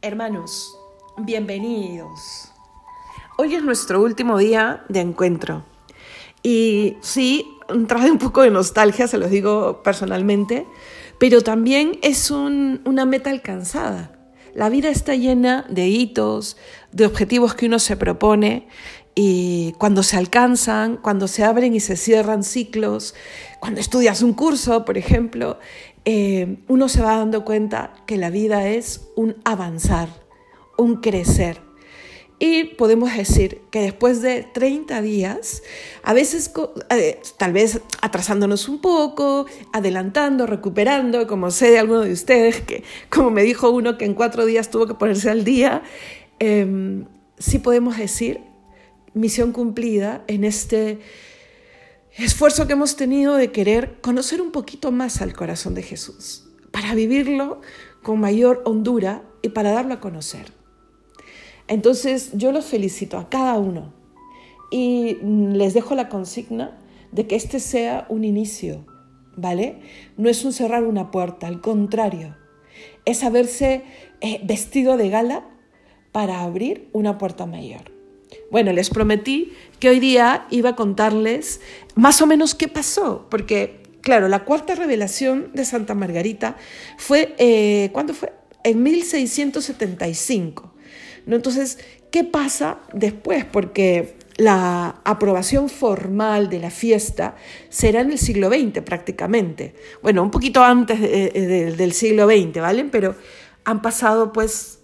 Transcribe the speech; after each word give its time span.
Hermanos, 0.00 0.78
bienvenidos. 1.16 2.52
Hoy 3.36 3.56
es 3.56 3.64
nuestro 3.64 4.00
último 4.00 4.38
día 4.38 4.84
de 4.88 5.00
encuentro. 5.00 5.64
Y 6.40 6.98
sí, 7.00 7.58
trae 7.88 8.08
un 8.08 8.18
poco 8.18 8.42
de 8.42 8.50
nostalgia, 8.52 9.08
se 9.08 9.18
los 9.18 9.28
digo 9.28 9.82
personalmente, 9.82 10.68
pero 11.18 11.42
también 11.42 11.98
es 12.02 12.30
una 12.30 13.06
meta 13.06 13.30
alcanzada. 13.30 14.12
La 14.54 14.68
vida 14.68 14.88
está 14.88 15.16
llena 15.16 15.66
de 15.68 15.88
hitos, 15.88 16.56
de 16.92 17.04
objetivos 17.04 17.56
que 17.56 17.66
uno 17.66 17.80
se 17.80 17.96
propone 17.96 18.68
y 19.16 19.72
cuando 19.78 20.04
se 20.04 20.16
alcanzan, 20.16 20.96
cuando 20.96 21.26
se 21.26 21.42
abren 21.42 21.74
y 21.74 21.80
se 21.80 21.96
cierran 21.96 22.44
ciclos, 22.44 23.16
cuando 23.58 23.80
estudias 23.80 24.22
un 24.22 24.32
curso, 24.32 24.84
por 24.84 24.96
ejemplo, 24.96 25.58
eh, 26.10 26.56
uno 26.68 26.88
se 26.88 27.02
va 27.02 27.18
dando 27.18 27.44
cuenta 27.44 27.92
que 28.06 28.16
la 28.16 28.30
vida 28.30 28.66
es 28.66 29.10
un 29.14 29.36
avanzar, 29.44 30.08
un 30.78 31.02
crecer. 31.02 31.60
Y 32.38 32.64
podemos 32.64 33.14
decir 33.14 33.60
que 33.70 33.82
después 33.82 34.22
de 34.22 34.42
30 34.54 35.02
días, 35.02 35.62
a 36.02 36.14
veces 36.14 36.50
eh, 36.88 37.20
tal 37.36 37.52
vez 37.52 37.82
atrasándonos 38.00 38.70
un 38.70 38.80
poco, 38.80 39.44
adelantando, 39.74 40.46
recuperando, 40.46 41.26
como 41.26 41.50
sé 41.50 41.72
de 41.72 41.78
alguno 41.78 42.00
de 42.00 42.12
ustedes, 42.14 42.62
que 42.62 42.84
como 43.10 43.28
me 43.30 43.42
dijo 43.42 43.68
uno 43.68 43.98
que 43.98 44.06
en 44.06 44.14
cuatro 44.14 44.46
días 44.46 44.70
tuvo 44.70 44.86
que 44.86 44.94
ponerse 44.94 45.28
al 45.28 45.44
día, 45.44 45.82
em, 46.38 47.04
sí 47.38 47.58
podemos 47.58 47.98
decir 47.98 48.40
misión 49.12 49.52
cumplida 49.52 50.24
en 50.26 50.44
este 50.44 51.00
esfuerzo 52.24 52.66
que 52.66 52.72
hemos 52.72 52.96
tenido 52.96 53.36
de 53.36 53.52
querer 53.52 54.00
conocer 54.00 54.40
un 54.40 54.50
poquito 54.50 54.90
más 54.90 55.22
al 55.22 55.34
corazón 55.34 55.74
de 55.74 55.82
Jesús, 55.82 56.48
para 56.70 56.94
vivirlo 56.94 57.60
con 58.02 58.20
mayor 58.20 58.62
hondura 58.64 59.22
y 59.42 59.50
para 59.50 59.72
darlo 59.72 59.94
a 59.94 60.00
conocer. 60.00 60.52
Entonces 61.68 62.30
yo 62.34 62.50
los 62.50 62.64
felicito 62.64 63.18
a 63.18 63.28
cada 63.28 63.58
uno 63.58 63.92
y 64.70 65.18
les 65.22 65.74
dejo 65.74 65.94
la 65.94 66.08
consigna 66.08 66.78
de 67.12 67.26
que 67.26 67.36
este 67.36 67.60
sea 67.60 68.06
un 68.08 68.24
inicio, 68.24 68.84
¿vale? 69.36 69.80
No 70.16 70.28
es 70.28 70.44
un 70.44 70.52
cerrar 70.52 70.84
una 70.84 71.10
puerta, 71.10 71.46
al 71.46 71.60
contrario, 71.60 72.36
es 73.04 73.22
haberse 73.22 73.84
eh, 74.20 74.40
vestido 74.44 74.96
de 74.96 75.08
gala 75.08 75.48
para 76.12 76.40
abrir 76.40 76.88
una 76.92 77.18
puerta 77.18 77.46
mayor. 77.46 77.97
Bueno, 78.50 78.72
les 78.72 78.88
prometí 78.90 79.52
que 79.78 79.90
hoy 79.90 80.00
día 80.00 80.46
iba 80.50 80.70
a 80.70 80.76
contarles 80.76 81.60
más 81.94 82.22
o 82.22 82.26
menos 82.26 82.54
qué 82.54 82.68
pasó, 82.68 83.26
porque, 83.30 83.82
claro, 84.00 84.28
la 84.28 84.44
cuarta 84.44 84.74
revelación 84.74 85.50
de 85.52 85.64
Santa 85.64 85.94
Margarita 85.94 86.56
fue, 86.96 87.34
eh, 87.38 87.90
¿cuándo 87.92 88.14
fue? 88.14 88.32
En 88.64 88.82
1675. 88.82 90.72
¿no? 91.26 91.36
Entonces, 91.36 91.78
¿qué 92.10 92.24
pasa 92.24 92.80
después? 92.92 93.44
Porque 93.44 94.16
la 94.38 95.00
aprobación 95.04 95.68
formal 95.68 96.48
de 96.48 96.60
la 96.60 96.70
fiesta 96.70 97.36
será 97.68 98.00
en 98.00 98.12
el 98.12 98.18
siglo 98.18 98.48
XX 98.48 98.82
prácticamente. 98.82 99.74
Bueno, 100.00 100.22
un 100.22 100.30
poquito 100.30 100.62
antes 100.62 101.00
del 101.00 101.92
siglo 101.92 102.26
XX, 102.26 102.60
¿vale? 102.60 102.84
Pero 102.84 103.16
han 103.64 103.82
pasado 103.82 104.32
pues 104.32 104.77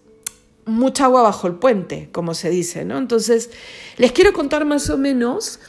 mucha 0.67 1.05
agua 1.07 1.23
bajo 1.23 1.47
el 1.47 1.55
puente, 1.55 2.09
como 2.13 2.35
se 2.35 2.51
dice, 2.51 2.85
¿no? 2.85 2.99
Entonces, 2.99 3.51
les 3.97 4.13
quiero 4.13 4.33
contar 4.33 4.65
más 4.65 4.89
o 4.91 4.99
menos, 4.99 5.61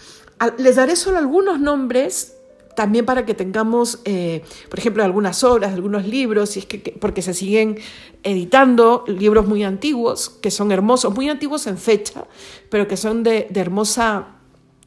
les 0.57 0.75
daré 0.75 0.95
solo 0.95 1.17
algunos 1.17 1.59
nombres 1.59 2.33
también 2.75 3.05
para 3.05 3.25
que 3.25 3.33
tengamos, 3.33 3.99
eh, 4.05 4.43
por 4.69 4.79
ejemplo, 4.79 5.03
algunas 5.03 5.43
obras, 5.43 5.73
algunos 5.73 6.05
libros, 6.05 6.55
y 6.57 6.59
es 6.59 6.65
que, 6.65 6.97
porque 6.99 7.21
se 7.21 7.33
siguen 7.33 7.79
editando 8.23 9.05
libros 9.07 9.47
muy 9.47 9.63
antiguos, 9.63 10.29
que 10.29 10.51
son 10.51 10.71
hermosos, 10.71 11.15
muy 11.15 11.29
antiguos 11.29 11.67
en 11.67 11.77
fecha, 11.77 12.25
pero 12.69 12.87
que 12.87 12.97
son 12.97 13.23
de, 13.23 13.47
de 13.49 13.59
hermosa 13.61 14.27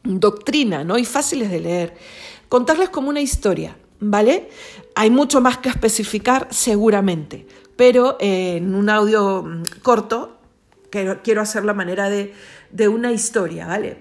doctrina, 0.04 0.84
¿no? 0.84 0.98
Y 0.98 1.04
fáciles 1.04 1.50
de 1.50 1.60
leer. 1.60 1.94
Contarles 2.48 2.90
como 2.90 3.08
una 3.08 3.20
historia, 3.20 3.76
¿vale? 4.00 4.48
Hay 4.94 5.10
mucho 5.10 5.40
más 5.40 5.58
que 5.58 5.68
especificar 5.68 6.48
seguramente, 6.50 7.46
pero 7.78 8.16
eh, 8.18 8.56
en 8.56 8.74
un 8.74 8.90
audio 8.90 9.44
mm, 9.44 9.62
corto 9.82 10.40
quiero 10.90 11.40
hacer 11.40 11.64
la 11.64 11.74
manera 11.74 12.10
de, 12.10 12.88
una 12.88 13.12
historia, 13.12 13.68
¿vale? 13.68 13.98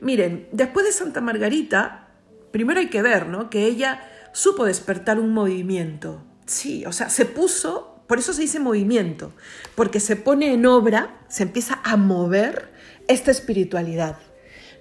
Miren, 0.00 0.48
después 0.50 0.84
de 0.84 0.90
Santa 0.90 1.20
Margarita, 1.20 2.08
primero 2.50 2.80
hay 2.80 2.88
que 2.88 3.02
ver, 3.02 3.28
¿no? 3.28 3.48
Que 3.48 3.66
ella 3.66 4.02
supo 4.32 4.64
despertar 4.64 5.20
un 5.20 5.32
movimiento. 5.32 6.24
Sí, 6.46 6.84
o 6.86 6.92
sea, 6.92 7.08
se 7.08 7.24
puso, 7.24 8.02
por 8.08 8.18
eso 8.18 8.32
se 8.32 8.42
dice 8.42 8.58
movimiento, 8.58 9.32
porque 9.76 10.00
se 10.00 10.16
pone 10.16 10.52
en 10.52 10.66
obra, 10.66 11.20
se 11.28 11.44
empieza 11.44 11.80
a 11.84 11.96
mover 11.96 12.72
esta 13.06 13.30
espiritualidad, 13.30 14.16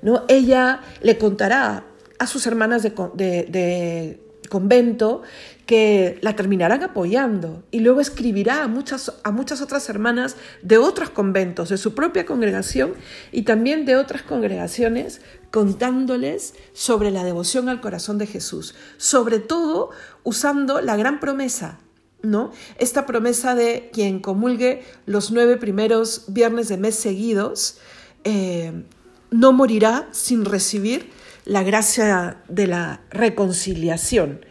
¿no? 0.01 0.25
Ella 0.27 0.81
le 1.01 1.19
contará 1.19 1.83
a 2.17 2.25
sus 2.25 2.47
hermanas 2.47 2.81
de, 2.81 2.89
de 3.13 4.28
convento 4.49 5.21
que 5.65 6.17
la 6.21 6.35
terminarán 6.35 6.83
apoyando 6.83 7.63
y 7.71 7.79
luego 7.79 8.01
escribirá 8.01 8.63
a 8.63 8.67
muchas, 8.67 9.13
a 9.23 9.31
muchas 9.31 9.61
otras 9.61 9.87
hermanas 9.87 10.35
de 10.61 10.77
otros 10.77 11.11
conventos, 11.11 11.69
de 11.69 11.77
su 11.77 11.93
propia 11.95 12.25
congregación 12.25 12.93
y 13.31 13.43
también 13.43 13.85
de 13.85 13.95
otras 13.95 14.23
congregaciones, 14.23 15.21
contándoles 15.51 16.55
sobre 16.73 17.11
la 17.11 17.23
devoción 17.23 17.69
al 17.69 17.81
corazón 17.81 18.17
de 18.17 18.27
Jesús, 18.27 18.75
sobre 18.97 19.39
todo 19.39 19.91
usando 20.23 20.81
la 20.81 20.97
gran 20.97 21.19
promesa 21.19 21.79
¿no? 22.21 22.51
Esta 22.77 23.05
promesa 23.05 23.55
de 23.55 23.89
quien 23.93 24.19
comulgue 24.19 24.83
los 25.05 25.31
nueve 25.31 25.57
primeros 25.57 26.25
viernes 26.27 26.67
de 26.67 26.77
mes 26.77 26.95
seguidos 26.95 27.77
eh, 28.23 28.83
no 29.31 29.53
morirá 29.53 30.09
sin 30.11 30.45
recibir 30.45 31.11
la 31.49 31.63
gracia 31.63 32.37
de 32.47 32.67
la 32.67 33.01
reconciliación. 33.09 34.45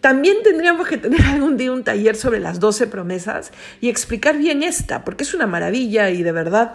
También 0.00 0.38
tendríamos 0.42 0.88
que 0.88 0.98
tener 0.98 1.22
algún 1.26 1.56
día 1.56 1.72
un 1.72 1.84
taller 1.84 2.16
sobre 2.16 2.40
las 2.40 2.58
doce 2.58 2.88
promesas 2.88 3.52
y 3.80 3.88
explicar 3.88 4.36
bien 4.36 4.64
esta, 4.64 5.04
porque 5.04 5.22
es 5.22 5.32
una 5.32 5.46
maravilla 5.46 6.10
y 6.10 6.22
de 6.22 6.32
verdad 6.32 6.74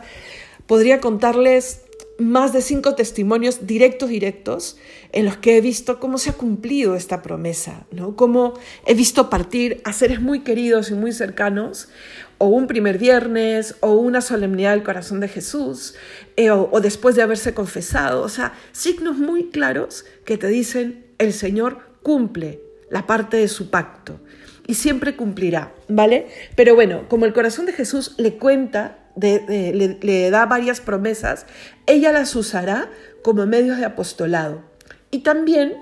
podría 0.66 1.02
contarles 1.02 1.82
más 2.18 2.54
de 2.54 2.62
cinco 2.62 2.96
testimonios 2.96 3.68
directos, 3.68 4.08
directos, 4.08 4.78
en 5.12 5.26
los 5.26 5.36
que 5.36 5.58
he 5.58 5.62
visto 5.62 6.00
cómo 6.00 6.18
se 6.18 6.30
ha 6.30 6.34
cumplido 6.34 6.96
esta 6.96 7.22
promesa, 7.22 7.86
¿no? 7.92 8.16
Cómo 8.16 8.54
he 8.86 8.94
visto 8.94 9.30
partir 9.30 9.82
a 9.84 9.92
seres 9.92 10.22
muy 10.22 10.40
queridos 10.40 10.90
y 10.90 10.94
muy 10.94 11.12
cercanos, 11.12 11.90
o 12.38 12.48
un 12.48 12.68
primer 12.68 12.98
viernes, 12.98 13.76
o 13.80 13.94
una 13.94 14.22
solemnidad 14.22 14.72
del 14.72 14.84
corazón 14.84 15.20
de 15.20 15.28
Jesús, 15.28 15.96
eh, 16.36 16.52
o, 16.52 16.80
después 16.82 17.16
de 17.16 17.22
haberse 17.22 17.54
confesado. 17.54 18.22
O 18.22 18.30
sea, 18.30 18.54
signos 18.72 19.18
muy 19.18 19.50
claros 19.50 20.06
que 20.26 20.38
te 20.38 20.48
dicen, 20.48 21.06
el 21.18 21.34
Señor 21.34 21.80
cumple 22.04 22.62
la 22.90 23.08
parte 23.08 23.38
de 23.38 23.48
su 23.48 23.70
pacto 23.70 24.20
y 24.68 24.76
siempre 24.76 25.16
cumplirá, 25.16 25.74
¿vale? 25.88 26.28
Pero 26.56 26.76
bueno, 26.76 27.08
como 27.08 27.26
el 27.26 27.34
corazón 27.34 27.66
de 27.66 27.74
Jesús 27.74 28.16
le 28.18 28.38
cuenta, 28.38 29.00
le, 29.16 30.30
da 30.30 30.46
varias 30.46 30.82
promesas, 30.82 31.46
ella 31.86 32.12
las 32.12 32.36
usará 32.36 32.90
como 33.24 33.46
medios 33.46 33.78
de 33.78 33.86
apostolado 33.86 34.64
y 35.12 35.20
también 35.20 35.74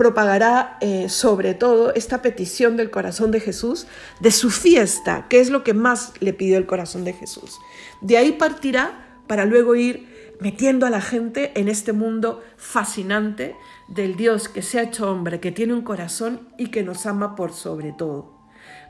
propagará 0.00 0.78
eh, 0.80 1.10
sobre 1.10 1.52
todo 1.52 1.92
esta 1.94 2.22
petición 2.22 2.78
del 2.78 2.90
corazón 2.90 3.30
de 3.32 3.38
Jesús 3.38 3.86
de 4.18 4.30
su 4.30 4.48
fiesta, 4.50 5.26
que 5.28 5.40
es 5.40 5.50
lo 5.50 5.62
que 5.62 5.74
más 5.74 6.14
le 6.20 6.32
pidió 6.32 6.56
el 6.56 6.64
corazón 6.64 7.04
de 7.04 7.12
Jesús. 7.12 7.60
De 8.00 8.16
ahí 8.16 8.32
partirá 8.32 9.20
para 9.26 9.44
luego 9.44 9.74
ir 9.74 10.36
metiendo 10.40 10.86
a 10.86 10.90
la 10.90 11.02
gente 11.02 11.52
en 11.54 11.68
este 11.68 11.92
mundo 11.92 12.42
fascinante 12.56 13.54
del 13.88 14.16
Dios 14.16 14.48
que 14.48 14.62
se 14.62 14.78
ha 14.78 14.84
hecho 14.84 15.10
hombre, 15.10 15.38
que 15.38 15.52
tiene 15.52 15.74
un 15.74 15.82
corazón 15.82 16.48
y 16.56 16.68
que 16.68 16.82
nos 16.82 17.04
ama 17.04 17.36
por 17.36 17.52
sobre 17.52 17.92
todo. 17.92 18.38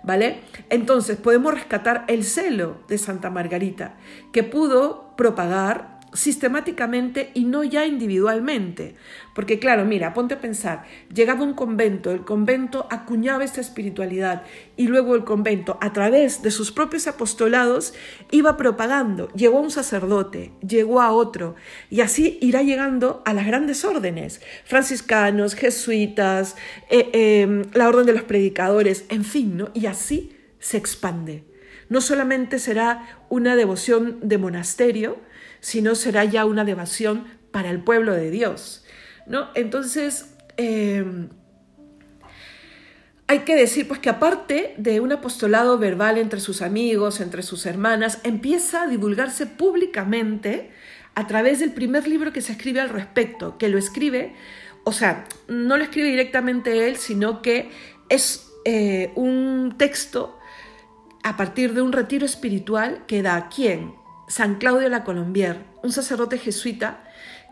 ¿Vale? 0.04 0.42
Entonces 0.69 1.16
podemos 1.16 1.53
rescatar 1.53 2.04
el 2.06 2.22
celo 2.22 2.83
de 2.86 2.98
Santa 2.98 3.30
Margarita, 3.30 3.97
que 4.30 4.45
pudo 4.45 5.16
propagar 5.16 5.98
sistemáticamente 6.12 7.30
y 7.34 7.45
no 7.45 7.65
ya 7.65 7.86
individualmente. 7.86 8.97
Porque 9.34 9.59
claro, 9.59 9.84
mira, 9.84 10.12
ponte 10.12 10.34
a 10.34 10.41
pensar, 10.41 10.84
llegaba 11.12 11.45
un 11.45 11.54
convento, 11.54 12.10
el 12.10 12.24
convento 12.24 12.86
acuñaba 12.91 13.45
esta 13.45 13.60
espiritualidad 13.60 14.42
y 14.77 14.89
luego 14.89 15.15
el 15.15 15.24
convento, 15.24 15.78
a 15.80 15.92
través 15.92 16.42
de 16.42 16.51
sus 16.51 16.72
propios 16.72 17.07
apostolados, 17.07 17.95
iba 18.30 18.57
propagando. 18.57 19.28
Llegó 19.28 19.59
a 19.59 19.62
un 19.62 19.71
sacerdote, 19.71 20.53
llegó 20.66 21.01
a 21.01 21.12
otro, 21.12 21.54
y 21.91 22.01
así 22.01 22.39
irá 22.41 22.63
llegando 22.63 23.22
a 23.24 23.33
las 23.33 23.47
grandes 23.47 23.84
órdenes, 23.84 24.41
franciscanos, 24.65 25.54
jesuitas, 25.54 26.56
eh, 26.91 27.10
em, 27.13 27.65
la 27.72 27.89
orden 27.89 28.06
de 28.06 28.13
los 28.13 28.22
predicadores, 28.22 29.04
en 29.09 29.24
fin, 29.24 29.56
¿no? 29.56 29.71
Y 29.74 29.86
así 29.86 30.36
se 30.59 30.77
expande. 30.77 31.45
No 31.89 32.01
solamente 32.01 32.59
será 32.59 33.24
una 33.28 33.56
devoción 33.56 34.18
de 34.22 34.39
monasterio, 34.39 35.18
sino 35.60 35.95
será 35.95 36.24
ya 36.24 36.45
una 36.45 36.65
devoción 36.65 37.27
para 37.51 37.71
el 37.71 37.80
pueblo 37.83 38.15
de 38.15 38.30
Dios. 38.30 38.84
¿no? 39.27 39.48
Entonces, 39.54 40.34
eh, 40.57 41.04
hay 43.27 43.41
que 43.41 43.54
decir 43.54 43.86
pues 43.86 44.01
que 44.01 44.10
aparte 44.10 44.74
de 44.77 44.98
un 44.98 45.12
apostolado 45.12 45.78
verbal 45.78 46.18
entre 46.18 46.41
sus 46.41 46.62
amigos, 46.62 47.21
entre 47.21 47.42
sus 47.42 47.65
hermanas, 47.65 48.18
empieza 48.24 48.83
a 48.83 48.86
divulgarse 48.89 49.47
públicamente 49.47 50.71
a 51.15 51.27
través 51.28 51.60
del 51.60 51.72
primer 51.72 52.09
libro 52.09 52.33
que 52.33 52.41
se 52.41 52.53
escribe 52.53 52.80
al 52.80 52.89
respecto, 52.89 53.56
que 53.56 53.68
lo 53.68 53.78
escribe, 53.78 54.34
o 54.83 54.92
sea, 54.92 55.27
no 55.47 55.77
lo 55.77 55.84
escribe 55.84 56.09
directamente 56.09 56.89
él, 56.89 56.97
sino 56.97 57.42
que 57.42 57.71
es 58.09 58.51
eh, 58.65 59.13
un 59.15 59.77
texto 59.78 60.36
a 61.22 61.36
partir 61.36 61.74
de 61.74 61.83
un 61.83 61.92
retiro 61.92 62.27
espiritual 62.27 63.04
que 63.06 63.22
da 63.22 63.36
a 63.36 63.48
quién? 63.48 63.95
San 64.30 64.54
Claudio 64.56 64.88
la 64.88 65.03
Colombier, 65.03 65.65
un 65.82 65.91
sacerdote 65.91 66.38
jesuita 66.38 67.03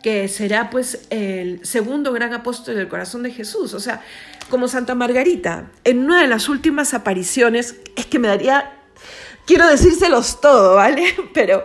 que 0.03 0.29
será 0.29 0.71
pues 0.71 1.07
el 1.11 1.65
segundo 1.67 2.13
gran 2.13 2.33
apóstol 2.33 2.77
del 2.77 2.89
corazón 2.89 3.25
de 3.25 3.33
Jesús. 3.33 3.75
O 3.75 3.81
sea, 3.81 4.01
como 4.49 4.69
Santa 4.69 4.95
Margarita, 4.95 5.73
en 5.83 6.05
una 6.05 6.23
de 6.23 6.29
las 6.29 6.49
últimas 6.49 6.95
apariciones, 6.95 7.75
es 7.97 8.07
que 8.07 8.21
me 8.21 8.29
daría, 8.29 8.79
quiero 9.45 9.67
decírselos 9.67 10.41
todo, 10.41 10.77
¿vale? 10.77 11.05
Pero 11.35 11.65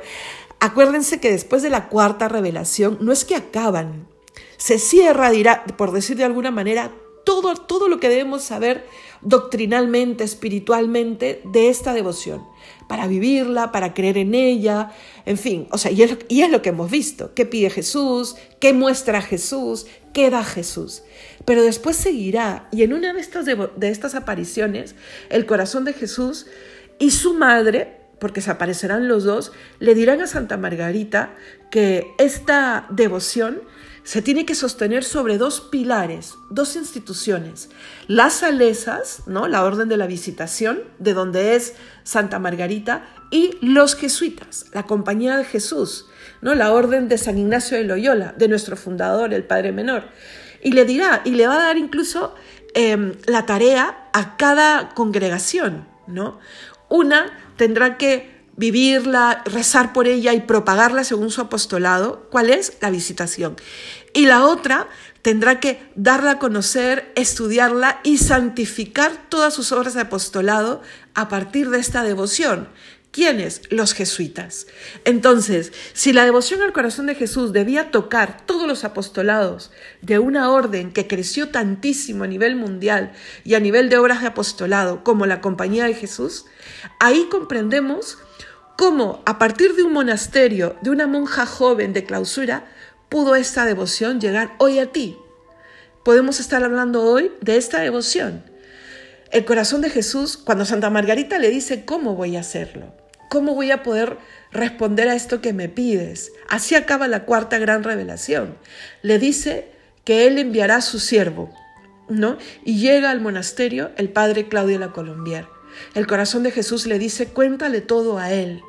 acuérdense 0.60 1.20
que 1.20 1.32
después 1.32 1.62
de 1.62 1.70
la 1.70 1.90
cuarta 1.90 2.28
revelación, 2.28 2.98
no 3.00 3.12
es 3.12 3.24
que 3.24 3.36
acaban, 3.36 4.08
se 4.58 4.80
cierra, 4.80 5.30
dirá, 5.30 5.64
por 5.78 5.92
decir 5.92 6.18
de 6.18 6.24
alguna 6.24 6.50
manera, 6.50 6.92
todo, 7.24 7.54
todo 7.56 7.88
lo 7.88 8.00
que 8.00 8.10
debemos 8.10 8.44
saber 8.44 8.88
doctrinalmente, 9.22 10.24
espiritualmente 10.24 11.42
de 11.46 11.70
esta 11.70 11.94
devoción, 11.94 12.44
para 12.88 13.08
vivirla, 13.08 13.72
para 13.72 13.94
creer 13.94 14.18
en 14.18 14.36
ella, 14.36 14.92
en 15.26 15.38
fin, 15.38 15.68
o 15.72 15.78
sea, 15.78 15.92
y 15.92 16.04
es, 16.04 16.50
lo 16.52 16.62
que 16.62 16.70
hemos 16.70 16.92
visto, 16.92 17.34
qué 17.34 17.46
pide 17.46 17.70
Jesús, 17.70 18.36
qué 18.60 18.74
muestra 18.74 19.22
Jesús, 19.22 19.88
qué 20.14 20.30
da 20.30 20.44
Jesús. 20.44 21.04
Pero 21.46 21.64
después 21.64 21.96
seguirá, 21.96 22.68
y 22.72 22.84
en 22.84 22.94
una 22.94 23.14
de 23.14 23.20
estas, 23.20 23.46
de 23.46 23.90
estas 23.90 24.16
apariciones, 24.16 24.96
el 25.30 25.46
corazón 25.46 25.86
de 25.86 25.94
Jesús 25.94 26.48
y 27.00 27.12
su 27.12 27.34
madre, 27.34 27.98
porque 28.20 28.42
se 28.42 28.52
aparecerán 28.52 29.08
los 29.08 29.24
dos, 29.24 29.52
le 29.80 29.96
dirán 29.96 30.22
a 30.22 30.28
Santa 30.28 30.58
Margarita 30.58 31.36
que 31.70 32.08
esta 32.18 32.88
devoción 32.90 33.62
se 34.04 34.22
tiene 34.22 34.46
que 34.46 34.56
sostener 34.56 35.04
sobre 35.04 35.38
dos 35.38 35.62
pilares, 35.62 36.36
dos 36.50 36.76
instituciones. 36.76 37.70
Las 38.08 38.34
salesas, 38.34 39.24
¿no? 39.28 39.48
la 39.48 39.64
Orden 39.64 39.88
de 39.88 39.98
la 39.98 40.08
Visitación, 40.08 40.84
de 41.00 41.14
donde 41.14 41.56
es 41.56 41.76
Santa 42.04 42.38
Margarita, 42.40 43.06
y 43.32 43.58
los 43.62 43.96
jesuitas, 43.96 44.66
la 44.74 44.84
Compañía 44.84 45.38
de 45.38 45.46
Jesús, 45.46 46.08
¿no? 46.42 46.54
la 46.54 46.72
Orden 46.74 47.08
de 47.08 47.18
San 47.18 47.38
Ignacio 47.38 47.78
de 47.78 47.86
Loyola, 47.86 48.34
de 48.38 48.48
nuestro 48.48 48.76
fundador, 48.76 49.34
el 49.34 49.46
Padre 49.46 49.72
Menor. 49.72 50.04
Y 50.62 50.72
le 50.72 50.86
dirá, 50.86 51.22
y 51.24 51.32
le 51.32 51.48
va 51.48 51.56
a 51.56 51.66
dar 51.68 51.78
incluso 51.78 52.36
em, 52.74 53.14
la 53.26 53.46
tarea 53.46 54.10
a 54.14 54.36
cada 54.38 54.90
congregación. 54.90 55.88
¿no? 56.08 56.40
Una 56.90 57.38
tendrá 57.56 57.98
que 57.98 58.43
vivirla, 58.56 59.42
rezar 59.46 59.94
por 59.94 60.08
ella 60.08 60.34
y 60.34 60.42
propagarla 60.42 61.04
según 61.04 61.32
su 61.32 61.42
apostolado, 61.42 62.28
¿cuál 62.32 62.50
es? 62.50 62.74
La 62.82 62.90
visitación. 62.90 63.56
Y 64.14 64.26
la 64.26 64.46
otra 64.46 64.88
tendrá 65.24 65.60
que 65.60 65.82
darla 65.96 66.32
a 66.32 66.40
conocer, 66.40 67.12
estudiarla 67.16 68.00
y 68.04 68.18
santificar 68.18 69.30
todas 69.30 69.54
sus 69.54 69.72
obras 69.72 69.94
de 69.94 70.02
apostolado 70.02 70.82
a 71.16 71.30
partir 71.30 71.70
de 71.70 71.80
esta 71.80 72.04
devoción. 72.04 72.68
¿Quiénes? 73.14 73.62
Los 73.70 73.94
jesuitas. 73.94 74.66
Entonces, 75.06 75.72
si 75.94 76.14
la 76.14 76.26
devoción 76.26 76.64
al 76.64 76.74
corazón 76.74 77.06
de 77.06 77.14
Jesús 77.14 77.54
debía 77.54 77.92
tocar 77.92 78.44
todos 78.48 78.68
los 78.68 78.84
apostolados 78.84 79.70
de 80.02 80.18
una 80.18 80.50
orden 80.50 80.92
que 80.92 81.06
creció 81.06 81.50
tantísimo 81.50 82.24
a 82.24 82.28
nivel 82.28 82.56
mundial 82.56 83.12
y 83.44 83.54
a 83.54 83.60
nivel 83.60 83.90
de 83.90 84.00
obras 84.00 84.22
de 84.22 84.30
apostolado 84.30 85.04
como 85.04 85.28
la 85.28 85.42
Compañía 85.42 85.86
de 85.86 85.94
Jesús, 85.94 86.48
ahí 87.00 87.28
comprendemos 87.30 88.18
cómo 88.80 89.22
a 89.28 89.38
partir 89.38 89.76
de 89.76 89.84
un 89.84 89.94
monasterio, 89.94 90.76
de 90.82 90.90
una 90.90 91.06
monja 91.06 91.46
joven 91.46 91.94
de 91.94 92.06
clausura, 92.06 92.66
pudo 93.10 93.36
esta 93.36 93.66
devoción 93.66 94.20
llegar 94.20 94.56
hoy 94.58 94.80
a 94.80 94.92
ti. 94.92 95.20
Podemos 96.04 96.40
estar 96.40 96.64
hablando 96.64 97.04
hoy 97.04 97.32
de 97.42 97.58
esta 97.58 97.80
devoción. 97.80 98.44
El 99.30 99.46
corazón 99.46 99.82
de 99.82 99.92
Jesús, 99.92 100.36
cuando 100.36 100.66
Santa 100.66 100.90
Margarita 100.90 101.38
le 101.38 101.52
dice, 101.52 101.86
¿cómo 101.86 102.16
voy 102.16 102.38
a 102.38 102.40
hacerlo? 102.40 103.03
¿Cómo 103.30 103.56
voy 103.56 103.72
a 103.72 103.84
poder 103.84 104.18
responder 104.52 105.08
a 105.10 105.16
esto 105.16 105.42
que 105.42 105.54
me 105.54 105.70
pides? 105.70 106.32
Así 106.50 106.76
acaba 106.76 107.08
la 107.08 107.26
cuarta 107.26 107.58
gran 107.58 107.84
revelación. 107.84 108.58
Le 109.02 109.20
dice 109.20 109.72
que 110.04 110.28
él 110.28 110.38
enviará 110.38 110.78
a 110.78 110.82
su 110.82 111.00
siervo, 111.00 111.54
¿no? 112.10 112.38
Y 112.64 112.80
llega 112.80 113.10
al 113.10 113.22
monasterio 113.22 113.92
el 113.98 114.10
padre 114.10 114.48
Claudio 114.48 114.80
la 114.80 114.92
Colombier. 114.92 115.48
El 115.96 116.08
corazón 116.08 116.44
de 116.44 116.52
Jesús 116.52 116.86
le 116.86 117.00
dice, 117.00 117.28
cuéntale 117.28 117.82
todo 117.82 118.20
a 118.20 118.32
Él. 118.32 118.62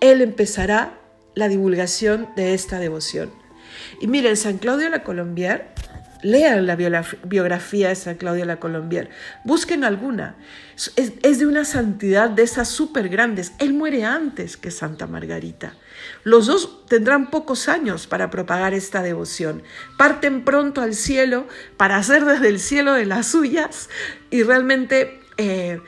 Él 0.00 0.20
empezará 0.22 0.98
la 1.34 1.48
divulgación 1.48 2.28
de 2.36 2.54
esta 2.54 2.78
devoción. 2.78 3.30
Y 4.00 4.06
miren, 4.06 4.36
San 4.36 4.58
Claudio 4.58 4.88
la 4.88 5.02
Colombier, 5.02 5.68
lean 6.22 6.66
la 6.66 6.76
biografía 6.76 7.88
de 7.88 7.94
San 7.94 8.16
Claudio 8.16 8.44
la 8.44 8.60
Colombier, 8.60 9.10
busquen 9.44 9.84
alguna. 9.84 10.36
Es, 10.96 11.38
de 11.38 11.46
una 11.46 11.64
santidad 11.64 12.30
de 12.30 12.42
esas 12.42 12.68
súper 12.68 13.08
grandes. 13.08 13.52
Él 13.58 13.74
muere 13.74 14.04
antes 14.04 14.56
que 14.56 14.70
Santa 14.70 15.06
Margarita. 15.06 15.74
Los 16.24 16.46
dos 16.46 16.86
tendrán 16.86 17.30
pocos 17.30 17.68
años 17.68 18.06
para 18.06 18.30
propagar 18.30 18.74
esta 18.74 19.02
devoción. 19.02 19.62
Parten 19.98 20.44
pronto 20.44 20.80
al 20.80 20.94
cielo 20.94 21.46
para 21.76 21.96
hacer 21.96 22.24
desde 22.24 22.48
el 22.48 22.58
cielo 22.58 22.94
de 22.94 23.06
las 23.06 23.26
suyas 23.26 23.88
y 24.30 24.42
realmente... 24.42 25.20
Eh, 25.36 25.80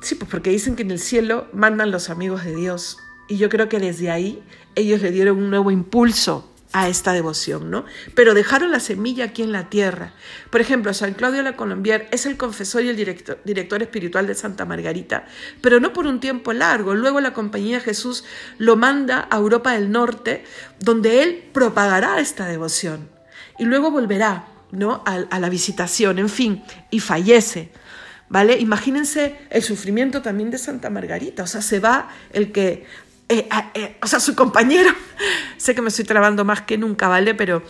Sí, 0.00 0.14
pues 0.14 0.30
porque 0.30 0.50
dicen 0.50 0.76
que 0.76 0.82
en 0.82 0.90
el 0.90 0.98
cielo 0.98 1.48
mandan 1.52 1.90
los 1.90 2.10
amigos 2.10 2.44
de 2.44 2.54
Dios. 2.54 2.98
Y 3.28 3.38
yo 3.38 3.48
creo 3.48 3.68
que 3.68 3.80
desde 3.80 4.10
ahí 4.10 4.42
ellos 4.74 5.02
le 5.02 5.10
dieron 5.10 5.38
un 5.38 5.50
nuevo 5.50 5.70
impulso 5.70 6.52
a 6.76 6.88
esta 6.88 7.14
devoción, 7.14 7.70
¿no? 7.70 7.86
Pero 8.14 8.34
dejaron 8.34 8.70
la 8.70 8.80
semilla 8.80 9.24
aquí 9.24 9.42
en 9.42 9.50
la 9.50 9.70
tierra. 9.70 10.12
Por 10.50 10.60
ejemplo, 10.60 10.92
San 10.92 11.14
Claudio 11.14 11.42
la 11.42 11.56
Colombier 11.56 12.06
es 12.10 12.26
el 12.26 12.36
confesor 12.36 12.82
y 12.84 12.90
el 12.90 12.96
director, 12.96 13.82
espiritual 13.82 14.26
de 14.26 14.34
Santa 14.34 14.66
Margarita, 14.66 15.24
pero 15.62 15.80
no 15.80 15.94
por 15.94 16.06
un 16.06 16.20
tiempo 16.20 16.52
largo. 16.52 16.94
Luego 16.94 17.22
la 17.22 17.32
Compañía 17.32 17.78
de 17.78 17.84
Jesús 17.84 18.24
lo 18.58 18.76
manda 18.76 19.26
a 19.30 19.38
Europa 19.38 19.72
del 19.72 19.90
Norte, 19.90 20.44
donde 20.78 21.22
él 21.22 21.44
propagará 21.54 22.20
esta 22.20 22.44
devoción. 22.44 23.08
Y 23.58 23.64
luego 23.64 23.90
volverá, 23.90 24.44
¿no? 24.70 25.02
A, 25.06 25.14
a 25.30 25.40
la 25.40 25.48
visitación, 25.48 26.18
en 26.18 26.28
fin, 26.28 26.62
y 26.90 27.00
fallece. 27.00 27.70
¿vale? 28.28 28.58
Imagínense 28.58 29.36
el 29.48 29.62
sufrimiento 29.62 30.20
también 30.20 30.50
de 30.50 30.58
Santa 30.58 30.90
Margarita, 30.90 31.44
o 31.44 31.46
sea, 31.46 31.62
se 31.62 31.80
va 31.80 32.10
el 32.32 32.52
que, 32.52 32.84
eh, 33.28 33.48
eh, 33.74 33.96
o 34.02 34.06
sea, 34.06 34.20
su 34.20 34.34
compañero, 34.34 34.90
sé 35.56 35.74
que 35.74 35.82
me 35.82 35.88
estoy 35.88 36.04
trabando 36.04 36.44
más 36.44 36.62
que 36.62 36.78
nunca, 36.78 37.08
¿vale? 37.08 37.34
Pero 37.34 37.62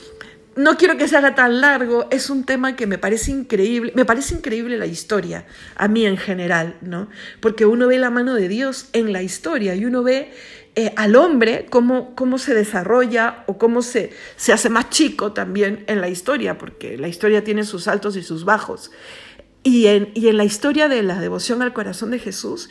no 0.57 0.76
quiero 0.76 0.97
que 0.97 1.09
se 1.09 1.16
haga 1.16 1.35
tan 1.35 1.61
largo, 1.61 2.09
es 2.11 2.31
un 2.31 2.45
tema 2.45 2.76
que 2.76 2.87
me 2.87 2.99
parece 2.99 3.31
increíble, 3.31 3.92
me 3.95 4.04
parece 4.04 4.35
increíble 4.35 4.76
la 4.78 4.87
historia, 4.87 5.47
a 5.76 5.88
mí 5.88 6.07
en 6.07 6.16
general, 6.16 6.76
¿no? 6.81 7.09
Porque 7.40 7.66
uno 7.66 7.88
ve 7.88 7.99
la 7.99 8.11
mano 8.11 8.35
de 8.35 8.49
Dios 8.49 8.88
en 8.92 9.12
la 9.12 9.23
historia 9.23 9.75
y 9.75 9.85
uno 9.85 10.02
ve 10.02 10.33
eh, 10.75 10.92
al 10.97 11.16
hombre 11.16 11.66
cómo, 11.71 12.14
cómo 12.14 12.38
se 12.38 12.54
desarrolla 12.54 13.45
o 13.47 13.57
cómo 13.57 13.81
se, 13.83 14.12
se 14.37 14.52
hace 14.52 14.69
más 14.69 14.90
chico 14.90 15.33
también 15.33 15.85
en 15.87 16.00
la 16.00 16.09
historia, 16.09 16.59
porque 16.59 16.99
la 16.99 17.09
historia 17.09 17.45
tiene 17.45 17.64
sus 17.64 17.88
altos 17.88 18.16
y 18.16 18.23
sus 18.23 18.45
bajos. 18.45 18.90
Y 19.66 19.88
en, 19.88 20.12
la 20.37 20.45
historia 20.45 20.87
de 20.87 21.02
la 21.02 21.19
devoción 21.19 21.61
al 21.61 21.73
corazón 21.73 22.12
de 22.12 22.21
Jesús, 22.21 22.71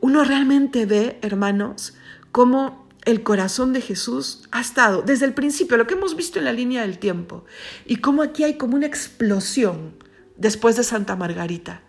uno 0.00 0.24
realmente 0.24 0.86
ve, 0.86 1.18
hermanos, 1.22 1.94
cómo 2.32 2.88
el 3.04 3.22
corazón 3.22 3.72
de 3.72 3.80
Jesús 3.80 4.48
ha 4.50 4.60
estado 4.60 5.02
desde 5.02 5.26
el 5.26 5.34
principio, 5.34 5.76
lo 5.76 5.86
que 5.86 5.94
hemos 5.94 6.16
visto 6.16 6.38
en 6.38 6.46
la 6.46 6.52
línea 6.52 6.82
del 6.82 6.98
tiempo, 6.98 7.44
y 7.84 7.96
cómo 7.96 8.22
aquí 8.22 8.44
hay 8.44 8.56
como 8.56 8.76
una 8.76 8.86
explosión 8.86 9.94
después 10.36 10.76
de 10.76 10.84
Santa 10.84 11.16
Margarita. 11.16 11.82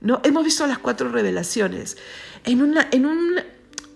¿no? 0.00 0.20
Hemos 0.24 0.44
visto 0.44 0.66
las 0.66 0.78
cuatro 0.78 1.08
revelaciones 1.08 1.96
en, 2.44 2.62
una, 2.62 2.88
en, 2.90 3.06
un, 3.06 3.40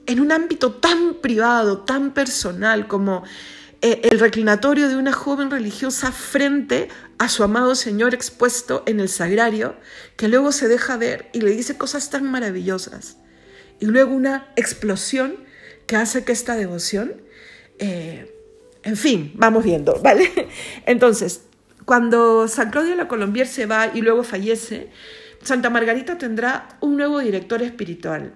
en 0.06 0.20
un 0.20 0.32
ámbito 0.32 0.72
tan 0.72 1.14
privado, 1.20 1.80
tan 1.80 2.12
personal 2.12 2.88
como 2.88 3.24
eh, 3.80 4.00
el 4.04 4.18
reclinatorio 4.18 4.88
de 4.88 4.96
una 4.96 5.12
joven 5.12 5.50
religiosa 5.50 6.10
frente 6.10 6.88
a 7.18 7.28
su 7.28 7.44
amado 7.44 7.74
Señor 7.74 8.14
expuesto 8.14 8.82
en 8.86 9.00
el 9.00 9.08
sagrario, 9.08 9.76
que 10.16 10.28
luego 10.28 10.50
se 10.50 10.66
deja 10.66 10.96
ver 10.96 11.28
y 11.32 11.40
le 11.40 11.50
dice 11.50 11.76
cosas 11.76 12.10
tan 12.10 12.28
maravillosas. 12.30 13.18
Y 13.80 13.86
luego 13.86 14.12
una 14.12 14.48
explosión 14.56 15.47
que 15.88 15.96
hace 15.96 16.22
que 16.22 16.30
esta 16.30 16.54
devoción, 16.54 17.14
eh, 17.80 18.32
en 18.84 18.96
fin, 18.96 19.32
vamos 19.34 19.64
viendo, 19.64 20.00
¿vale? 20.02 20.30
Entonces, 20.86 21.42
cuando 21.84 22.46
San 22.46 22.70
Claudio 22.70 22.90
de 22.90 22.96
la 22.96 23.08
Colombier 23.08 23.48
se 23.48 23.66
va 23.66 23.90
y 23.92 24.02
luego 24.02 24.22
fallece, 24.22 24.90
Santa 25.42 25.70
Margarita 25.70 26.18
tendrá 26.18 26.68
un 26.80 26.96
nuevo 26.96 27.18
director 27.18 27.62
espiritual. 27.62 28.34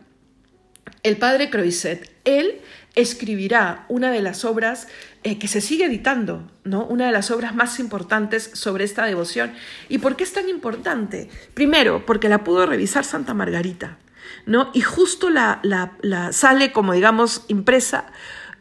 el 1.05 1.17
padre 1.17 1.51
Croiset. 1.51 2.11
Él 2.25 2.61
escribirá 2.95 3.87
una 3.89 4.11
de 4.11 4.23
las 4.23 4.45
obras 4.45 4.89
eh, 5.25 5.39
que 5.39 5.49
se 5.49 5.61
sigue 5.61 5.87
editando, 5.87 6.51
¿no? 6.65 6.87
Una 6.87 7.07
de 7.07 7.13
las 7.13 7.31
obras 7.31 7.55
más 7.55 7.81
importantes 7.81 8.51
sobre 8.55 8.85
esta 8.85 9.05
devoción. 9.05 9.53
¿Y 9.89 9.99
por 9.99 10.17
qué 10.17 10.25
es 10.25 10.33
tan 10.33 10.49
importante? 10.49 11.29
Primero, 11.55 12.07
porque 12.07 12.29
la 12.29 12.45
pudo 12.45 12.67
revisar 12.67 13.05
Santa 13.05 13.35
Margarita, 13.35 13.99
¿no? 14.47 14.71
Y 14.75 14.81
justo 14.81 15.31
la, 15.31 15.61
la, 15.63 16.33
sale 16.33 16.73
como, 16.73 16.93
digamos, 16.93 17.45
impresa 17.49 18.07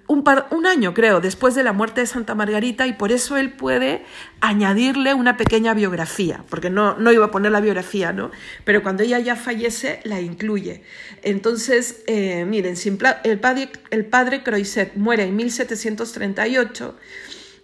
un, 0.08 0.26
un, 0.52 0.66
año, 0.66 0.94
creo, 0.94 1.22
después 1.22 1.56
de 1.56 1.64
la 1.64 1.72
muerte 1.72 2.02
de 2.02 2.08
Santa 2.08 2.36
Margarita 2.36 2.86
y 2.86 2.94
por 2.94 3.14
eso 3.14 3.38
él 3.38 3.54
puede 3.54 4.04
añadirle 4.42 5.14
una 5.14 5.38
pequeña 5.38 5.74
biografía, 5.74 6.44
porque 6.50 6.70
no, 6.70 6.98
no 6.98 7.14
iba 7.14 7.28
a 7.28 7.32
poner 7.32 7.54
la 7.54 7.62
biografía, 7.62 8.12
¿no? 8.12 8.30
Pero 8.66 8.84
cuando 8.84 9.04
ella 9.04 9.20
ya 9.20 9.38
fallece, 9.38 10.02
la 10.04 10.20
incluye. 10.20 10.84
Entonces, 11.24 12.04
eh, 12.08 12.44
miren, 12.46 12.76
el 13.24 13.40
padre, 13.40 13.70
el 13.90 14.06
padre 14.06 14.44
Croiset 14.44 14.96
muere 14.96 15.24
en 15.24 15.36
1738, 15.36 16.98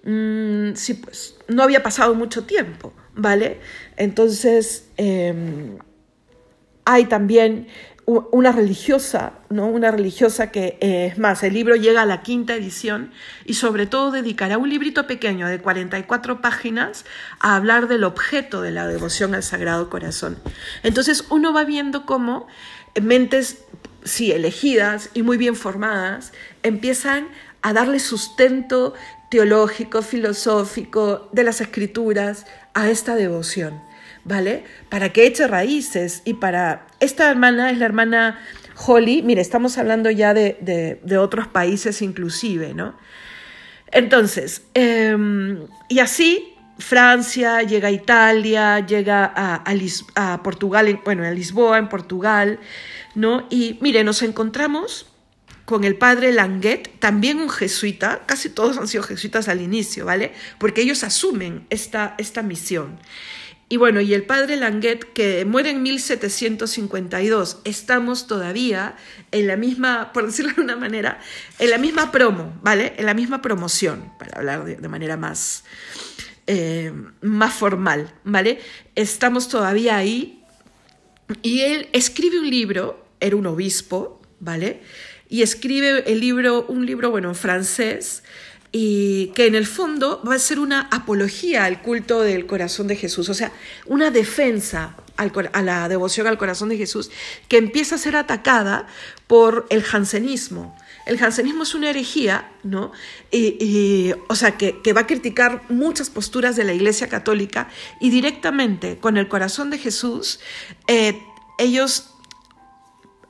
mm, 0.04 0.74
sí, 0.76 0.94
pues 0.94 1.36
no 1.50 1.64
había 1.64 1.84
pasado 1.84 2.16
mucho 2.16 2.46
tiempo, 2.46 2.94
¿vale? 3.14 3.60
Entonces, 3.98 4.88
eh, 4.96 5.78
hay 6.88 7.06
también 7.06 7.68
una 8.10 8.54
religiosa, 8.54 9.34
¿no? 9.50 9.68
Una 9.68 9.92
religiosa 9.92 10.50
que, 10.50 10.78
eh, 10.80 11.08
es 11.12 11.18
más, 11.18 11.44
el 11.44 11.54
libro 11.54 11.76
llega 11.76 12.04
a 12.04 12.06
la 12.06 12.22
quinta 12.22 12.56
edición 12.56 13.12
y 13.44 13.56
sobre 13.56 13.86
todo 13.86 14.12
dedicará 14.12 14.58
un 14.58 14.70
librito 14.70 15.08
pequeño 15.08 15.46
de 15.46 15.60
44 15.60 16.40
páginas 16.40 17.04
a 17.42 17.58
hablar 17.58 17.90
del 17.90 18.06
objeto 18.06 18.62
de 18.62 18.72
la 18.72 18.88
devoción 18.88 19.36
al 19.36 19.44
Sagrado 19.44 19.90
Corazón. 19.90 20.38
Entonces 20.84 21.26
uno 21.30 21.52
va 21.52 21.66
viendo 21.66 22.06
cómo 22.06 22.48
mentes, 23.02 23.66
sí, 24.06 24.32
elegidas 24.32 25.10
y 25.14 25.22
muy 25.22 25.36
bien 25.36 25.58
formadas, 25.58 26.32
empiezan 26.64 27.28
a 27.62 27.74
darle 27.74 28.00
sustento 28.00 28.94
teológico, 29.30 30.02
filosófico, 30.02 31.28
de 31.34 31.44
las 31.44 31.60
escrituras 31.60 32.46
a 32.74 32.90
esta 32.90 33.16
devoción. 33.16 33.82
¿Vale? 34.28 34.64
Para 34.90 35.10
que 35.14 35.26
eche 35.26 35.48
raíces 35.48 36.22
y 36.26 36.36
para... 36.36 36.88
Esta 37.00 37.30
hermana 37.30 37.72
es 37.72 37.78
la 37.78 37.86
hermana 37.86 38.40
Holly, 38.86 39.22
mire, 39.24 39.42
estamos 39.42 39.78
hablando 39.78 40.12
ya 40.12 40.34
de, 40.34 41.00
otros 41.20 41.48
países 41.48 42.02
inclusive, 42.02 42.74
¿no? 42.74 42.96
Entonces, 43.92 44.64
em, 44.74 45.66
y 45.90 46.00
así 46.00 46.54
Francia, 46.78 47.64
llega 47.64 47.88
a 47.88 47.92
Italia, 47.92 48.86
llega 48.86 49.32
a, 49.36 49.64
a, 50.16 50.44
Portugal, 50.44 51.00
bueno, 51.04 51.26
a 51.26 51.32
Lisboa, 51.32 51.78
en 51.78 51.90
Portugal, 51.90 52.60
¿no? 53.16 53.48
Y 53.50 53.80
mire, 53.82 54.04
nos 54.04 54.22
encontramos 54.22 55.08
con 55.66 55.84
el 55.84 55.98
padre 55.98 56.32
Languet, 56.32 57.00
también 57.00 57.40
un 57.40 57.50
jesuita, 57.50 58.22
casi 58.26 58.50
todos 58.50 58.78
han 58.78 58.88
sido 58.88 59.04
jesuitas 59.04 59.50
al 59.50 59.60
inicio, 59.60 60.06
¿vale? 60.06 60.34
Porque 60.60 60.82
ellos 60.82 61.04
asumen 61.04 61.66
esta, 61.70 62.16
esta 62.18 62.42
misión. 62.42 63.00
Y 63.70 63.76
bueno, 63.76 64.00
y 64.00 64.14
el 64.14 64.24
padre 64.24 64.56
Languet, 64.56 65.12
que 65.12 65.44
muere 65.44 65.72
en 65.72 65.84
1752, 65.84 67.60
estamos 67.66 68.26
todavía 68.26 68.96
en 69.32 69.48
la 69.48 69.58
misma, 69.58 70.14
por 70.14 70.26
decirlo 70.26 70.54
de 70.54 70.62
una 70.62 70.78
manera, 70.78 71.20
en 71.60 71.72
la 71.72 71.78
misma 71.78 72.10
promo, 72.12 72.58
¿vale? 72.64 72.94
En 72.98 73.06
la 73.06 73.14
misma 73.14 73.42
promoción, 73.42 74.14
para 74.18 74.38
hablar 74.38 74.64
de, 74.64 74.88
manera 74.88 75.18
más, 75.18 75.66
eh, 76.46 76.94
más 77.22 77.54
formal, 77.54 78.14
¿vale? 78.24 78.60
Estamos 78.96 79.50
todavía 79.50 79.98
ahí. 79.98 80.46
Y 81.42 81.60
él 81.60 81.90
escribe 81.92 82.40
un 82.40 82.50
libro, 82.50 83.06
era 83.20 83.36
un 83.36 83.48
obispo, 83.48 84.22
¿vale? 84.40 84.82
Y 85.28 85.42
escribe 85.42 86.10
el 86.10 86.22
libro, 86.22 86.66
un 86.70 86.86
libro, 86.86 87.12
bueno, 87.12 87.28
en 87.28 87.36
francés, 87.36 88.24
y 88.80 89.32
que 89.34 89.48
en 89.48 89.56
el 89.56 89.66
fondo 89.66 90.22
va 90.22 90.36
a 90.36 90.40
ser 90.40 90.60
una 90.60 90.82
apología 90.92 91.66
al 91.66 91.82
culto 91.82 92.22
del 92.22 92.46
corazón 92.46 92.86
de 92.86 92.96
Jesús, 92.96 93.28
o 93.28 93.34
sea, 93.34 93.52
una 93.88 94.12
defensa 94.12 94.96
a 95.16 95.62
la 95.64 95.90
devoción 95.90 96.28
al 96.28 96.38
corazón 96.38 96.70
de 96.70 96.78
Jesús 96.78 97.10
que 97.48 97.58
empieza 97.58 97.96
a 97.96 97.98
ser 97.98 98.16
atacada 98.16 98.86
por 99.26 99.66
el 99.72 99.82
jansenismo. 99.82 100.78
El 101.08 101.18
jansenismo 101.18 101.64
es 101.64 101.74
una 101.74 101.90
herejía, 101.90 102.52
¿no? 102.62 102.92
Y, 103.32 104.14
o 104.30 104.36
sea, 104.36 104.58
que, 104.58 104.94
va 104.94 105.02
a 105.02 105.08
criticar 105.08 105.64
muchas 105.70 106.12
posturas 106.12 106.56
de 106.56 106.64
la 106.64 106.74
Iglesia 106.74 107.10
Católica 107.10 107.70
y 108.00 108.12
directamente 108.12 109.00
con 109.00 109.18
el 109.18 109.28
corazón 109.28 109.72
de 109.72 109.80
Jesús, 109.80 110.40
eh, 110.86 111.20
ellos 111.58 112.12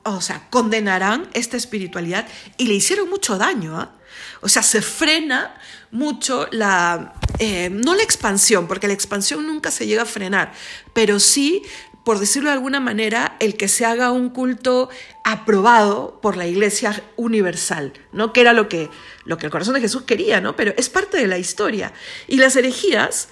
o 0.04 0.20
sea, 0.20 0.46
condenarán 0.50 1.30
esta 1.32 1.56
espiritualidad 1.56 2.28
y 2.58 2.66
le 2.66 2.74
hicieron 2.74 3.08
mucho 3.08 3.38
daño. 3.38 3.78
¿ah? 3.78 3.97
O 4.40 4.48
sea, 4.48 4.62
se 4.62 4.82
frena 4.82 5.54
mucho 5.90 6.46
la, 6.50 7.14
eh, 7.38 7.70
no 7.70 7.94
la 7.94 8.02
expansión, 8.02 8.66
porque 8.66 8.88
la 8.88 8.94
expansión 8.94 9.46
nunca 9.46 9.70
se 9.70 9.86
llega 9.86 10.02
a 10.02 10.06
frenar, 10.06 10.52
pero 10.92 11.18
sí, 11.18 11.62
por 12.04 12.18
decirlo 12.18 12.48
de 12.48 12.54
alguna 12.54 12.80
manera, 12.80 13.36
el 13.38 13.56
que 13.56 13.68
se 13.68 13.84
haga 13.84 14.12
un 14.12 14.30
culto 14.30 14.88
aprobado 15.24 16.20
por 16.22 16.36
la 16.36 16.46
Iglesia 16.46 17.02
universal, 17.16 17.92
¿no? 18.12 18.32
Que 18.32 18.40
era 18.40 18.54
lo 18.54 18.68
que, 18.68 18.88
lo 19.26 19.36
que 19.36 19.44
el 19.44 19.52
corazón 19.52 19.74
de 19.74 19.82
Jesús 19.82 20.02
quería, 20.02 20.40
¿no? 20.40 20.56
Pero 20.56 20.72
es 20.78 20.88
parte 20.88 21.18
de 21.18 21.26
la 21.26 21.36
historia. 21.36 21.92
Y 22.26 22.38
las 22.38 22.56
herejías 22.56 23.28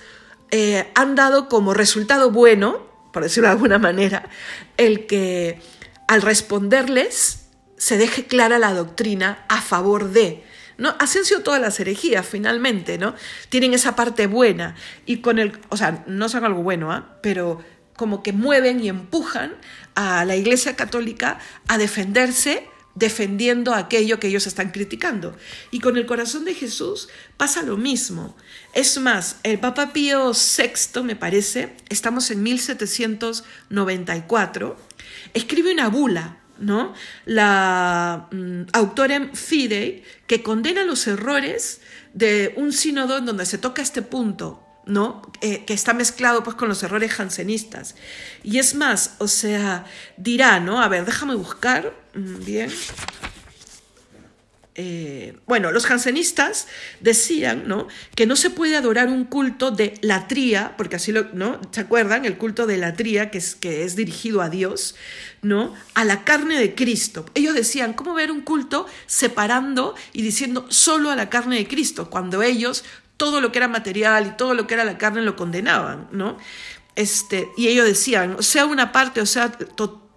eh, 0.51 0.91
han 0.95 1.15
dado 1.15 1.49
como 1.49 1.73
resultado 1.73 2.31
bueno, 2.31 2.87
por 3.13 3.23
decirlo 3.23 3.49
de 3.49 3.53
alguna 3.53 3.79
manera, 3.79 4.29
el 4.77 5.07
que 5.07 5.59
al 6.07 6.21
responderles 6.21 7.47
se 7.79 7.97
deje 7.97 8.27
clara 8.27 8.59
la 8.59 8.75
doctrina 8.75 9.45
a 9.49 9.61
favor 9.61 10.11
de. 10.11 10.45
¿No? 10.79 10.95
Así 10.99 11.25
sido 11.25 11.41
todas 11.41 11.61
las 11.61 11.79
herejías, 11.81 12.27
finalmente, 12.27 12.99
¿no? 12.99 13.15
Tienen 13.49 13.75
esa 13.75 13.97
parte 13.97 14.27
buena 14.27 14.77
y 15.05 15.19
con 15.19 15.39
el, 15.39 15.59
o 15.69 15.77
sea, 15.77 16.05
no 16.07 16.29
son 16.29 16.45
algo 16.45 16.63
bueno, 16.63 16.93
¿ah? 16.93 17.19
pero 17.23 17.63
como 17.97 18.23
que 18.23 18.33
mueven 18.33 18.81
y 18.81 18.89
empujan 18.89 19.55
a 19.95 20.25
la 20.25 20.37
Iglesia 20.37 20.77
Católica 20.77 21.39
a 21.67 21.79
defenderse 21.79 22.69
defendiendo 22.97 23.73
aquello 23.75 24.19
que 24.19 24.27
ellos 24.29 24.47
están 24.47 24.71
criticando. 24.71 25.37
Y 25.71 25.81
con 25.81 25.97
el 25.97 26.05
corazón 26.07 26.45
de 26.45 26.55
Jesús 26.55 27.09
pasa 27.37 27.63
lo 27.63 27.77
mismo. 27.77 28.37
Es 28.73 28.99
más, 28.99 29.37
el 29.43 29.59
Papa 29.61 29.93
Pío 29.93 30.33
VI, 30.33 31.03
me 31.03 31.15
parece, 31.15 31.77
estamos 31.89 32.31
en 32.31 32.43
1794, 32.43 34.77
escribe 35.35 35.73
una 35.73 35.89
bula 35.89 36.39
¿no? 36.59 36.95
La 37.25 38.29
mm, 38.31 38.63
autora 38.73 39.31
Fidei, 39.35 40.05
que 40.27 40.43
condena 40.43 40.85
los 40.85 41.07
errores 41.07 41.81
de 42.15 42.55
un 42.57 42.73
sínodo 42.73 43.19
en 43.19 43.27
donde 43.27 43.47
se 43.47 43.59
toca 43.59 43.83
este 43.83 44.03
punto, 44.03 44.63
¿no? 44.87 45.23
Eh, 45.41 45.65
que 45.65 45.75
está 45.75 45.93
mezclado 45.93 46.43
pues 46.43 46.57
con 46.57 46.69
los 46.69 46.83
errores 46.83 47.13
jansenistas. 47.13 47.95
Y 48.43 48.59
es 48.59 48.75
más, 48.75 49.17
o 49.19 49.29
sea, 49.29 49.85
dirá, 50.17 50.61
¿no? 50.61 50.81
A 50.81 50.89
ver, 50.89 51.05
déjame 51.05 51.35
buscar, 51.35 51.93
mm, 52.15 52.45
bien. 52.45 52.71
Eh, 54.79 55.35
bueno, 55.47 55.73
los 55.73 55.87
jansenistas 55.87 56.69
decían 57.01 57.67
¿no? 57.67 57.89
que 58.15 58.27
no 58.27 58.37
se 58.37 58.51
puede 58.51 58.77
adorar 58.77 59.09
un 59.09 59.25
culto 59.25 59.71
de 59.71 59.95
latría, 60.03 60.75
porque 60.77 60.97
así 60.97 61.13
lo, 61.13 61.33
¿no? 61.33 61.59
¿Se 61.71 61.81
acuerdan? 61.81 62.27
El 62.27 62.37
culto 62.37 62.67
de 62.67 62.77
latría, 62.77 63.31
que 63.31 63.39
es, 63.39 63.55
que 63.55 63.85
es 63.85 63.97
dirigido 63.97 64.43
a 64.43 64.51
Dios, 64.51 64.95
¿no? 65.41 65.75
A 65.95 66.05
la 66.05 66.25
carne 66.25 66.59
de 66.59 66.75
Cristo. 66.75 67.25
Ellos 67.35 67.55
decían, 67.55 67.95
¿cómo 67.95 68.13
ver 68.13 68.31
un 68.31 68.43
culto 68.43 68.87
separando 69.07 69.95
y 70.13 70.21
diciendo 70.21 70.67
solo 70.69 71.11
a 71.11 71.17
la 71.17 71.31
carne 71.31 71.57
de 71.57 71.67
Cristo? 71.67 72.11
Cuando 72.11 72.43
ellos 72.43 72.85
todo 73.17 73.41
lo 73.41 73.53
que 73.53 73.61
era 73.61 73.69
material 73.69 74.27
y 74.27 74.37
todo 74.37 74.53
lo 74.53 74.67
que 74.67 74.75
era 74.75 74.85
la 74.85 74.99
carne 74.99 75.23
lo 75.23 75.37
condenaban, 75.37 76.09
¿no? 76.13 76.37
Este, 76.97 77.49
y 77.57 77.69
ellos 77.69 77.87
decían, 77.87 78.43
sea 78.43 78.67
una 78.67 78.93
parte, 78.93 79.23
o 79.23 79.27
sea, 79.27 79.53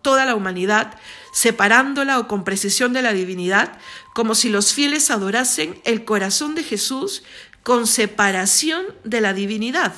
toda 0.01 0.25
la 0.25 0.35
humanidad, 0.35 0.97
separándola 1.33 2.19
o 2.19 2.27
con 2.27 2.43
precisión 2.43 2.93
de 2.93 3.01
la 3.01 3.13
divinidad, 3.13 3.77
como 4.13 4.35
si 4.35 4.49
los 4.49 4.73
fieles 4.73 5.11
adorasen 5.11 5.79
el 5.85 6.05
corazón 6.05 6.55
de 6.55 6.63
Jesús 6.63 7.23
con 7.63 7.87
separación 7.87 8.85
de 9.03 9.21
la 9.21 9.33
divinidad. 9.33 9.93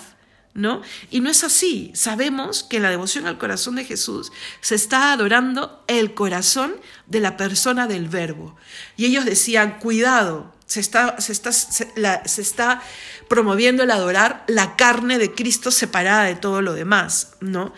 ¿No? 0.54 0.82
Y 1.10 1.22
no 1.22 1.30
es 1.30 1.46
así. 1.46 1.94
Sabemos 1.96 2.64
que 2.64 2.76
en 2.76 2.84
la 2.84 2.90
devoción 2.90 3.26
al 3.26 3.38
corazón 3.38 3.76
de 3.76 3.86
Jesús 3.86 4.34
se 4.60 4.76
está 4.76 5.14
adorando 5.14 5.82
el 5.88 6.14
corazón 6.14 6.76
de 7.08 7.22
la 7.22 7.38
persona 7.38 7.88
del 7.88 8.10
verbo. 8.10 8.58
Y 8.98 9.06
ellos 9.06 9.24
decían, 9.24 9.80
cuidado, 9.80 10.54
se 10.72 10.80
está, 10.80 11.20
se 11.20 12.42
está, 12.42 12.82
promoviendo 13.28 13.84
el 13.84 13.92
adorar 13.92 14.44
la 14.48 14.76
carne 14.78 15.18
de 15.18 15.34
Cristo 15.34 15.70
separada 15.70 16.24
de 16.24 16.36
todo 16.36 16.62
lo 16.62 16.74
demás, 16.74 17.34
¿no? 17.42 17.74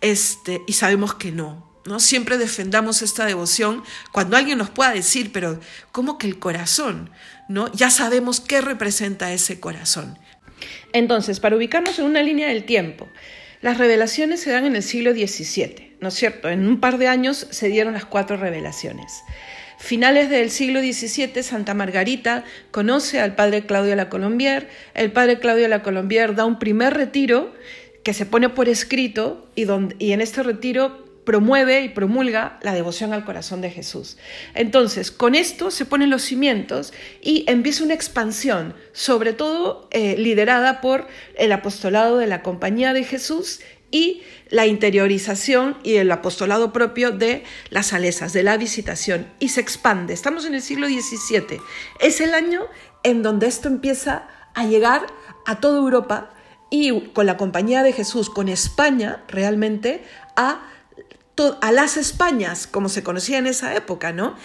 Este, 0.00 0.62
y 0.66 0.72
sabemos 0.74 1.14
que 1.14 1.30
no, 1.30 1.67
¿no? 1.88 1.98
Siempre 1.98 2.38
defendamos 2.38 3.02
esta 3.02 3.26
devoción 3.26 3.82
cuando 4.12 4.36
alguien 4.36 4.58
nos 4.58 4.70
pueda 4.70 4.92
decir, 4.92 5.32
pero 5.32 5.58
¿cómo 5.90 6.18
que 6.18 6.26
el 6.26 6.38
corazón? 6.38 7.10
¿no? 7.48 7.72
Ya 7.72 7.90
sabemos 7.90 8.40
qué 8.40 8.60
representa 8.60 9.32
ese 9.32 9.58
corazón. 9.58 10.18
Entonces, 10.92 11.40
para 11.40 11.56
ubicarnos 11.56 11.98
en 11.98 12.04
una 12.04 12.22
línea 12.22 12.48
del 12.48 12.64
tiempo, 12.64 13.08
las 13.60 13.78
revelaciones 13.78 14.40
se 14.40 14.50
dan 14.50 14.66
en 14.66 14.76
el 14.76 14.82
siglo 14.82 15.12
XVII, 15.12 15.96
¿no 16.00 16.08
es 16.08 16.14
cierto? 16.14 16.48
En 16.48 16.68
un 16.68 16.78
par 16.78 16.98
de 16.98 17.08
años 17.08 17.48
se 17.50 17.68
dieron 17.68 17.94
las 17.94 18.04
cuatro 18.04 18.36
revelaciones. 18.36 19.22
Finales 19.78 20.28
del 20.28 20.50
siglo 20.50 20.80
XVII, 20.80 21.42
Santa 21.42 21.72
Margarita 21.72 22.44
conoce 22.70 23.20
al 23.20 23.34
padre 23.36 23.64
Claudio 23.64 23.94
la 23.94 24.08
Colombier. 24.08 24.68
El 24.94 25.12
padre 25.12 25.38
Claudio 25.38 25.68
la 25.68 25.82
Colombier 25.82 26.34
da 26.34 26.44
un 26.44 26.58
primer 26.58 26.94
retiro 26.94 27.54
que 28.02 28.12
se 28.12 28.26
pone 28.26 28.48
por 28.48 28.68
escrito 28.68 29.48
y, 29.54 29.64
donde, 29.64 29.94
y 29.98 30.12
en 30.12 30.20
este 30.20 30.42
retiro 30.42 31.07
promueve 31.28 31.82
y 31.82 31.90
promulga 31.90 32.58
la 32.62 32.72
devoción 32.72 33.12
al 33.12 33.26
corazón 33.26 33.60
de 33.60 33.70
Jesús. 33.70 34.16
Entonces, 34.54 35.10
con 35.10 35.34
esto 35.34 35.70
se 35.70 35.84
ponen 35.84 36.08
los 36.08 36.22
cimientos 36.22 36.94
y 37.20 37.44
empieza 37.48 37.84
una 37.84 37.92
expansión, 37.92 38.72
sobre 38.94 39.34
todo 39.34 39.88
eh, 39.90 40.16
liderada 40.16 40.80
por 40.80 41.06
el 41.36 41.52
apostolado 41.52 42.16
de 42.16 42.28
la 42.28 42.42
Compañía 42.42 42.94
de 42.94 43.04
Jesús 43.04 43.60
y 43.90 44.22
la 44.48 44.66
interiorización 44.66 45.76
y 45.82 45.96
el 45.96 46.10
apostolado 46.12 46.72
propio 46.72 47.10
de 47.10 47.44
las 47.68 47.88
salesas, 47.88 48.32
de 48.32 48.42
la 48.42 48.56
visitación, 48.56 49.26
y 49.38 49.50
se 49.50 49.60
expande. 49.60 50.14
Estamos 50.14 50.46
en 50.46 50.54
el 50.54 50.62
siglo 50.62 50.86
XVII. 50.86 51.60
Es 52.00 52.22
el 52.22 52.32
año 52.32 52.62
en 53.02 53.22
donde 53.22 53.48
esto 53.48 53.68
empieza 53.68 54.28
a 54.54 54.64
llegar 54.64 55.06
a 55.44 55.60
toda 55.60 55.76
Europa 55.76 56.30
y 56.70 57.10
con 57.10 57.26
la 57.26 57.36
Compañía 57.36 57.82
de 57.82 57.92
Jesús, 57.92 58.30
con 58.30 58.48
España 58.48 59.24
realmente, 59.28 60.02
a 60.34 60.62
a 61.60 61.72
las 61.72 61.96
Españas, 61.96 62.66
como 62.66 62.88
se 62.88 63.02
conocía 63.02 63.38
en 63.38 63.46
esa 63.46 63.74
época, 63.74 64.12
¿no? 64.12 64.36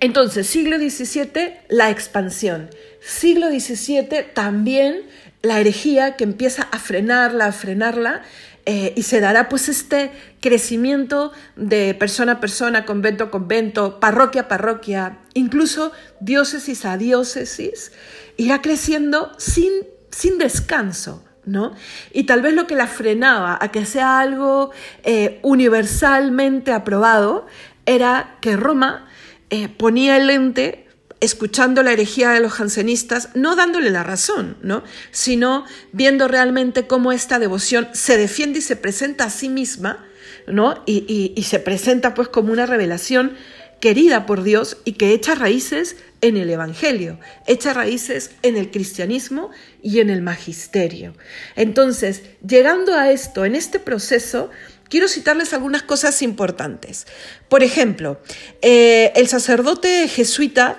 Entonces, 0.00 0.46
siglo 0.46 0.78
XVII, 0.78 1.54
la 1.68 1.90
expansión. 1.90 2.70
Siglo 3.00 3.48
XVII, 3.48 4.24
también 4.34 5.02
la 5.42 5.60
herejía 5.60 6.16
que 6.16 6.24
empieza 6.24 6.68
a 6.70 6.78
frenarla, 6.78 7.46
a 7.46 7.52
frenarla, 7.52 8.22
eh, 8.66 8.92
y 8.96 9.04
se 9.04 9.20
dará 9.20 9.48
pues 9.48 9.70
este 9.70 10.10
crecimiento 10.40 11.32
de 11.56 11.94
persona 11.94 12.32
a 12.32 12.40
persona, 12.40 12.84
convento 12.84 13.24
a 13.24 13.30
convento, 13.30 13.98
parroquia 13.98 14.42
a 14.42 14.48
parroquia, 14.48 15.20
incluso 15.32 15.92
diócesis 16.20 16.84
a 16.84 16.98
diócesis, 16.98 17.92
irá 18.36 18.60
creciendo 18.60 19.32
sin, 19.38 19.72
sin 20.10 20.36
descanso. 20.36 21.24
¿No? 21.48 21.72
Y 22.12 22.24
tal 22.24 22.42
vez 22.42 22.54
lo 22.54 22.66
que 22.66 22.76
la 22.76 22.86
frenaba 22.86 23.58
a 23.60 23.68
que 23.68 23.84
sea 23.86 24.20
algo 24.20 24.70
eh, 25.02 25.40
universalmente 25.42 26.72
aprobado 26.72 27.46
era 27.86 28.36
que 28.40 28.56
Roma 28.56 29.08
eh, 29.50 29.68
ponía 29.68 30.16
el 30.16 30.26
lente 30.26 30.86
escuchando 31.20 31.82
la 31.82 31.92
herejía 31.92 32.30
de 32.30 32.40
los 32.40 32.52
jansenistas, 32.52 33.30
no 33.34 33.56
dándole 33.56 33.90
la 33.90 34.04
razón, 34.04 34.56
¿no? 34.62 34.84
sino 35.10 35.64
viendo 35.92 36.28
realmente 36.28 36.86
cómo 36.86 37.10
esta 37.10 37.40
devoción 37.40 37.88
se 37.92 38.16
defiende 38.16 38.60
y 38.60 38.62
se 38.62 38.76
presenta 38.76 39.24
a 39.24 39.30
sí 39.30 39.48
misma, 39.48 40.06
¿no? 40.46 40.82
y, 40.86 41.32
y 41.34 41.42
se 41.42 41.58
presenta 41.58 42.14
pues 42.14 42.28
como 42.28 42.52
una 42.52 42.66
revelación 42.66 43.36
querida 43.80 44.26
por 44.26 44.42
Dios 44.42 44.78
y 44.84 44.92
que 44.92 45.12
echa 45.12 45.34
raíces 45.34 45.96
en 46.20 46.36
el 46.36 46.50
Evangelio, 46.50 47.18
echa 47.46 47.72
raíces 47.72 48.32
en 48.42 48.56
el 48.56 48.70
cristianismo 48.70 49.50
y 49.82 50.00
en 50.00 50.10
el 50.10 50.22
magisterio. 50.22 51.14
Entonces, 51.54 52.22
llegando 52.46 52.94
a 52.94 53.10
esto, 53.10 53.44
en 53.44 53.54
este 53.54 53.78
proceso, 53.78 54.50
quiero 54.88 55.08
citarles 55.08 55.52
algunas 55.52 55.82
cosas 55.82 56.22
importantes. 56.22 57.06
Por 57.48 57.62
ejemplo, 57.62 58.20
eh, 58.62 59.12
el 59.14 59.28
sacerdote 59.28 60.08
jesuita 60.08 60.76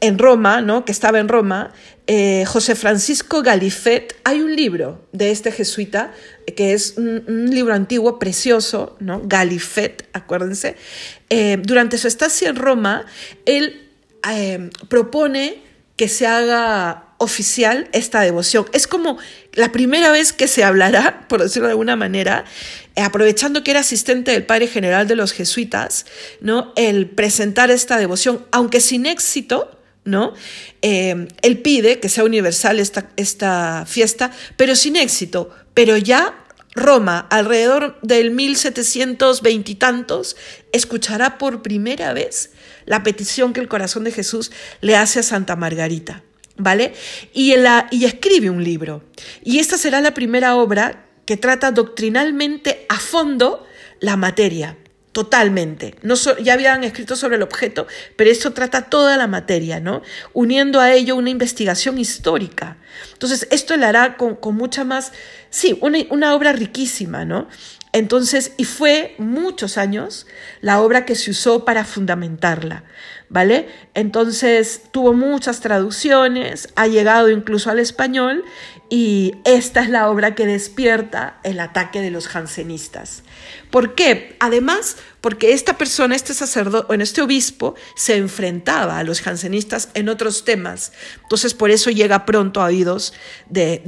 en 0.00 0.18
Roma, 0.18 0.60
¿no? 0.60 0.84
que 0.84 0.92
estaba 0.92 1.18
en 1.18 1.28
Roma, 1.28 1.72
eh, 2.08 2.44
José 2.46 2.76
Francisco 2.76 3.42
Galifet, 3.42 4.16
hay 4.22 4.40
un 4.40 4.54
libro 4.54 5.04
de 5.12 5.32
este 5.32 5.50
jesuita 5.50 6.12
que 6.56 6.72
es 6.72 6.94
un, 6.96 7.50
libro 7.50 7.74
antiguo 7.74 8.20
precioso, 8.20 8.96
¿no? 9.00 9.22
Galifet, 9.24 10.08
acuérdense. 10.12 10.76
Eh, 11.30 11.58
durante 11.60 11.98
su 11.98 12.06
estancia 12.06 12.48
en 12.48 12.56
Roma, 12.56 13.06
él 13.44 13.88
eh, 14.30 14.70
propone 14.88 15.62
que 15.96 16.06
se 16.06 16.28
haga 16.28 17.06
oficial 17.18 17.88
esta 17.92 18.20
devoción. 18.20 18.66
Es 18.72 18.86
como 18.86 19.18
la 19.54 19.72
primera 19.72 20.12
vez 20.12 20.32
que 20.32 20.46
se 20.46 20.62
hablará, 20.62 21.26
por 21.28 21.42
decirlo 21.42 21.66
de 21.66 21.72
alguna 21.72 21.96
manera, 21.96 22.44
aprovechando 22.94 23.64
que 23.64 23.72
era 23.72 23.80
asistente 23.80 24.30
del 24.30 24.44
padre 24.44 24.68
general 24.68 25.08
de 25.08 25.16
los 25.16 25.32
jesuitas, 25.32 26.06
¿no? 26.40 26.72
El 26.76 27.08
presentar 27.08 27.70
esta 27.70 27.98
devoción, 27.98 28.46
aunque 28.52 28.80
sin 28.80 29.06
éxito, 29.06 29.75
¿no? 30.06 30.32
Eh, 30.80 31.28
él 31.42 31.58
pide 31.58 32.00
que 32.00 32.08
sea 32.08 32.24
universal 32.24 32.80
esta, 32.80 33.10
esta 33.16 33.84
fiesta, 33.86 34.32
pero 34.56 34.74
sin 34.74 34.96
éxito, 34.96 35.50
pero 35.74 35.98
ya 35.98 36.46
Roma, 36.74 37.26
alrededor 37.30 37.98
del 38.02 38.30
1720 38.30 39.72
y 39.72 39.74
tantos, 39.74 40.36
escuchará 40.72 41.38
por 41.38 41.62
primera 41.62 42.12
vez 42.12 42.50
la 42.84 43.02
petición 43.02 43.52
que 43.52 43.60
el 43.60 43.68
corazón 43.68 44.04
de 44.04 44.12
Jesús 44.12 44.52
le 44.80 44.94
hace 44.94 45.20
a 45.20 45.22
Santa 45.22 45.56
Margarita, 45.56 46.22
¿vale? 46.56 46.92
Y, 47.32 47.54
y 47.90 48.04
escribe 48.04 48.50
un 48.50 48.62
libro. 48.62 49.02
Y 49.42 49.58
esta 49.58 49.78
será 49.78 50.00
la 50.00 50.14
primera 50.14 50.54
obra 50.54 51.06
que 51.24 51.36
trata 51.36 51.72
doctrinalmente 51.72 52.86
a 52.88 53.00
fondo 53.00 53.66
la 54.00 54.16
materia 54.16 54.76
totalmente. 55.16 55.94
No 56.02 56.14
ya 56.14 56.52
habían 56.52 56.84
escrito 56.84 57.16
sobre 57.16 57.36
el 57.36 57.42
objeto, 57.42 57.86
pero 58.16 58.28
esto 58.28 58.52
trata 58.52 58.90
toda 58.90 59.16
la 59.16 59.26
materia, 59.26 59.80
¿no? 59.80 60.02
Uniendo 60.34 60.78
a 60.78 60.92
ello 60.92 61.16
una 61.16 61.30
investigación 61.30 61.96
histórica. 61.96 62.76
Entonces, 63.14 63.48
esto 63.50 63.74
le 63.78 63.86
hará 63.86 64.18
con, 64.18 64.38
mucha 64.54 64.84
más, 64.84 65.12
sí, 65.48 65.78
una, 65.80 66.00
una 66.10 66.34
obra 66.34 66.52
riquísima, 66.52 67.24
¿no? 67.24 67.48
Entonces, 67.92 68.52
y 68.58 68.64
fue 68.64 69.14
muchos 69.16 69.78
años 69.78 70.26
la 70.60 70.82
obra 70.82 71.06
que 71.06 71.14
se 71.14 71.30
usó 71.30 71.64
para 71.64 71.86
fundamentarla, 71.86 72.84
¿vale? 73.28 73.68
Entonces, 73.94 74.82
tuvo 74.92 75.12
muchas 75.12 75.60
traducciones, 75.60 76.68
ha 76.76 76.86
llegado 76.86 77.30
incluso 77.30 77.70
al 77.70 77.78
español 77.78 78.44
y 78.88 79.34
esta 79.44 79.80
es 79.82 79.90
la 79.90 80.08
obra 80.08 80.34
que 80.34 80.46
despierta 80.46 81.40
el 81.42 81.58
ataque 81.60 82.00
de 82.00 82.10
los 82.10 82.28
jansenistas. 82.28 83.22
¿Por 83.70 83.94
qué? 83.94 84.36
Además, 84.38 84.96
porque 85.20 85.52
esta 85.52 85.76
persona, 85.76 86.14
este 86.14 86.34
sacerdote, 86.34 87.02
este 87.02 87.22
obispo, 87.22 87.74
se 87.96 88.16
enfrentaba 88.16 88.98
a 88.98 89.04
los 89.04 89.20
jansenistas 89.20 89.88
en 89.94 90.08
otros 90.08 90.44
temas. 90.44 90.92
Entonces, 91.22 91.54
por 91.54 91.70
eso 91.70 91.90
llega 91.90 92.26
pronto 92.26 92.60
a 92.62 92.66
oídos 92.66 93.12
de, 93.48 93.82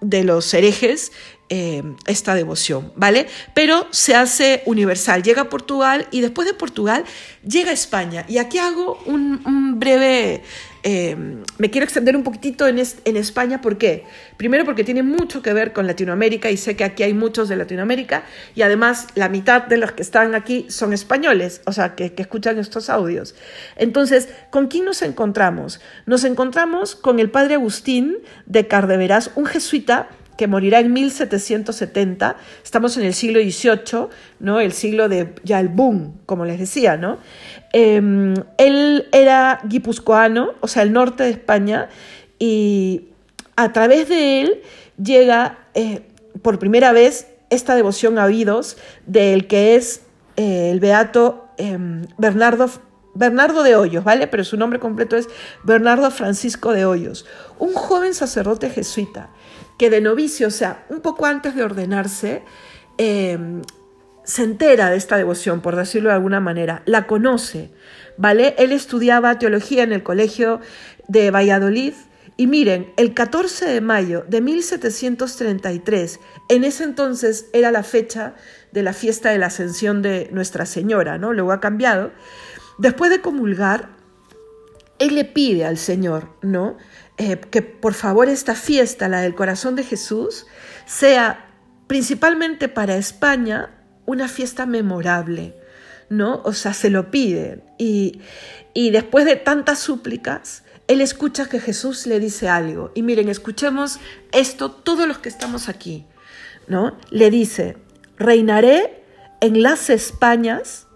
de 0.00 0.24
los 0.24 0.52
herejes 0.54 1.12
eh, 1.50 1.82
esta 2.06 2.34
devoción, 2.34 2.92
¿vale? 2.94 3.26
Pero 3.54 3.86
se 3.90 4.14
hace 4.14 4.62
universal. 4.66 5.22
Llega 5.22 5.42
a 5.42 5.48
Portugal 5.48 6.06
y 6.10 6.20
después 6.20 6.46
de 6.46 6.52
Portugal 6.52 7.04
llega 7.42 7.70
a 7.70 7.72
España. 7.72 8.26
Y 8.28 8.36
aquí 8.36 8.58
hago 8.58 9.02
un, 9.06 9.78
breve... 9.78 10.42
Eh, 10.84 11.16
me 11.58 11.70
quiero 11.70 11.84
extender 11.84 12.16
un 12.16 12.22
poquitito 12.22 12.66
en, 12.68 12.78
España, 12.78 13.60
¿por 13.60 13.78
qué? 13.78 14.04
Primero 14.36 14.64
porque 14.64 14.84
tiene 14.84 15.02
mucho 15.02 15.42
que 15.42 15.52
ver 15.52 15.72
con 15.72 15.86
Latinoamérica 15.86 16.50
y 16.50 16.56
sé 16.56 16.76
que 16.76 16.84
aquí 16.84 17.02
hay 17.02 17.14
muchos 17.14 17.48
de 17.48 17.56
Latinoamérica 17.56 18.24
y 18.54 18.62
además 18.62 19.08
la 19.14 19.28
mitad 19.28 19.62
de 19.62 19.76
los 19.76 19.92
que 19.92 20.02
están 20.02 20.34
aquí 20.34 20.66
son 20.68 20.92
españoles, 20.92 21.62
o 21.66 21.72
sea, 21.72 21.96
que, 21.96 22.12
que 22.12 22.22
escuchan 22.22 22.58
estos 22.58 22.90
audios. 22.90 23.34
Entonces, 23.76 24.28
¿con 24.50 24.68
quién 24.68 24.84
nos 24.84 25.02
encontramos? 25.02 25.80
Nos 26.06 26.24
encontramos 26.24 26.94
con 26.94 27.18
el 27.18 27.30
padre 27.30 27.54
Agustín 27.54 28.18
de 28.46 28.68
Cardeveras, 28.68 29.32
un 29.34 29.46
jesuita 29.46 30.08
que 30.38 30.46
morirá 30.46 30.78
en 30.78 30.92
1770. 30.92 32.36
Estamos 32.62 32.96
en 32.96 33.02
el 33.02 33.12
siglo 33.12 33.40
XVIII, 33.40 34.06
¿no? 34.38 34.60
El 34.60 34.72
siglo 34.72 35.08
de 35.08 35.34
ya 35.42 35.58
el 35.58 35.68
boom, 35.68 36.14
como 36.26 36.44
les 36.44 36.60
decía, 36.60 36.96
¿no? 36.96 37.18
Em, 37.72 38.34
él 38.56 39.08
era 39.12 39.60
guipuzcoano, 39.64 40.54
o 40.60 40.68
sea, 40.68 40.84
el 40.84 40.92
norte 40.92 41.24
de 41.24 41.30
España, 41.30 41.88
y 42.38 43.08
a 43.56 43.72
través 43.72 44.08
de 44.08 44.42
él 44.42 44.62
llega 45.02 45.58
eh, 45.74 46.02
por 46.40 46.60
primera 46.60 46.92
vez 46.92 47.26
esta 47.50 47.74
devoción 47.74 48.16
a 48.16 48.24
oídos 48.26 48.76
del 49.06 49.48
que 49.48 49.74
es 49.74 50.02
eh, 50.36 50.70
el 50.70 50.78
beato 50.78 51.48
em, 51.56 52.06
Bernardo 52.16 52.70
Bernardo 53.14 53.64
de 53.64 53.74
Hoyos, 53.74 54.04
¿vale? 54.04 54.28
Pero 54.28 54.44
su 54.44 54.56
nombre 54.56 54.78
completo 54.78 55.16
es 55.16 55.26
Bernardo 55.64 56.08
Francisco 56.12 56.72
de 56.72 56.86
Hoyos, 56.86 57.26
un 57.58 57.74
joven 57.74 58.14
sacerdote 58.14 58.70
jesuita 58.70 59.30
que 59.78 59.90
de 59.90 60.00
novicio, 60.00 60.48
o 60.48 60.50
sea, 60.50 60.84
un 60.88 61.00
poco 61.00 61.24
antes 61.24 61.54
de 61.54 61.62
ordenarse, 61.62 62.42
em, 62.98 63.62
se 64.24 64.42
entera 64.42 64.90
de 64.90 64.96
esta 64.96 65.16
devoción, 65.16 65.62
por 65.62 65.76
decirlo 65.76 66.10
de 66.10 66.16
alguna 66.16 66.40
manera, 66.40 66.82
la 66.84 67.06
conoce, 67.06 67.70
¿vale? 68.18 68.54
Él 68.58 68.72
estudiaba 68.72 69.38
teología 69.38 69.84
en 69.84 69.92
el 69.92 70.02
colegio 70.02 70.60
de 71.06 71.30
Valladolid 71.30 71.94
y 72.36 72.46
miren, 72.46 72.92
el 72.96 73.14
14 73.14 73.66
de 73.66 73.80
mayo 73.80 74.24
de 74.28 74.40
1733, 74.40 76.20
en 76.48 76.62
ese 76.62 76.84
entonces 76.84 77.46
era 77.52 77.72
la 77.72 77.82
fecha 77.82 78.36
de 78.70 78.84
la 78.84 78.92
fiesta 78.92 79.30
de 79.30 79.38
la 79.38 79.46
ascensión 79.46 80.02
de 80.02 80.28
Nuestra 80.30 80.64
Señora, 80.64 81.18
¿no? 81.18 81.32
Luego 81.32 81.50
ha 81.50 81.60
cambiado. 81.60 82.12
Después 82.78 83.10
de 83.10 83.20
comulgar, 83.20 83.88
él 85.00 85.16
le 85.16 85.24
pide 85.24 85.64
al 85.64 85.78
Señor, 85.78 86.28
¿no? 86.42 86.76
Eh, 87.18 87.40
que 87.50 87.62
por 87.62 87.94
favor 87.94 88.28
esta 88.28 88.54
fiesta, 88.54 89.08
la 89.08 89.20
del 89.20 89.34
corazón 89.34 89.74
de 89.74 89.82
Jesús, 89.82 90.46
sea 90.86 91.50
principalmente 91.88 92.68
para 92.68 92.96
España, 92.96 93.70
una 94.06 94.28
fiesta 94.28 94.66
memorable, 94.66 95.56
¿no? 96.08 96.40
O 96.44 96.52
sea, 96.52 96.74
se 96.74 96.90
lo 96.90 97.10
pide. 97.10 97.64
Y, 97.76 98.20
y 98.72 98.90
después 98.90 99.24
de 99.24 99.34
tantas 99.34 99.80
súplicas, 99.80 100.62
él 100.86 101.00
escucha 101.00 101.48
que 101.48 101.58
Jesús 101.58 102.06
le 102.06 102.20
dice 102.20 102.48
algo. 102.48 102.92
Y 102.94 103.02
miren, 103.02 103.28
escuchemos 103.28 103.98
esto 104.30 104.70
todos 104.70 105.08
los 105.08 105.18
que 105.18 105.28
estamos 105.28 105.68
aquí, 105.68 106.06
¿no? 106.68 106.96
Le 107.10 107.30
dice, 107.30 107.76
reinaré 108.16 109.02
en 109.40 109.62
las 109.62 109.90
Españas 109.90 110.86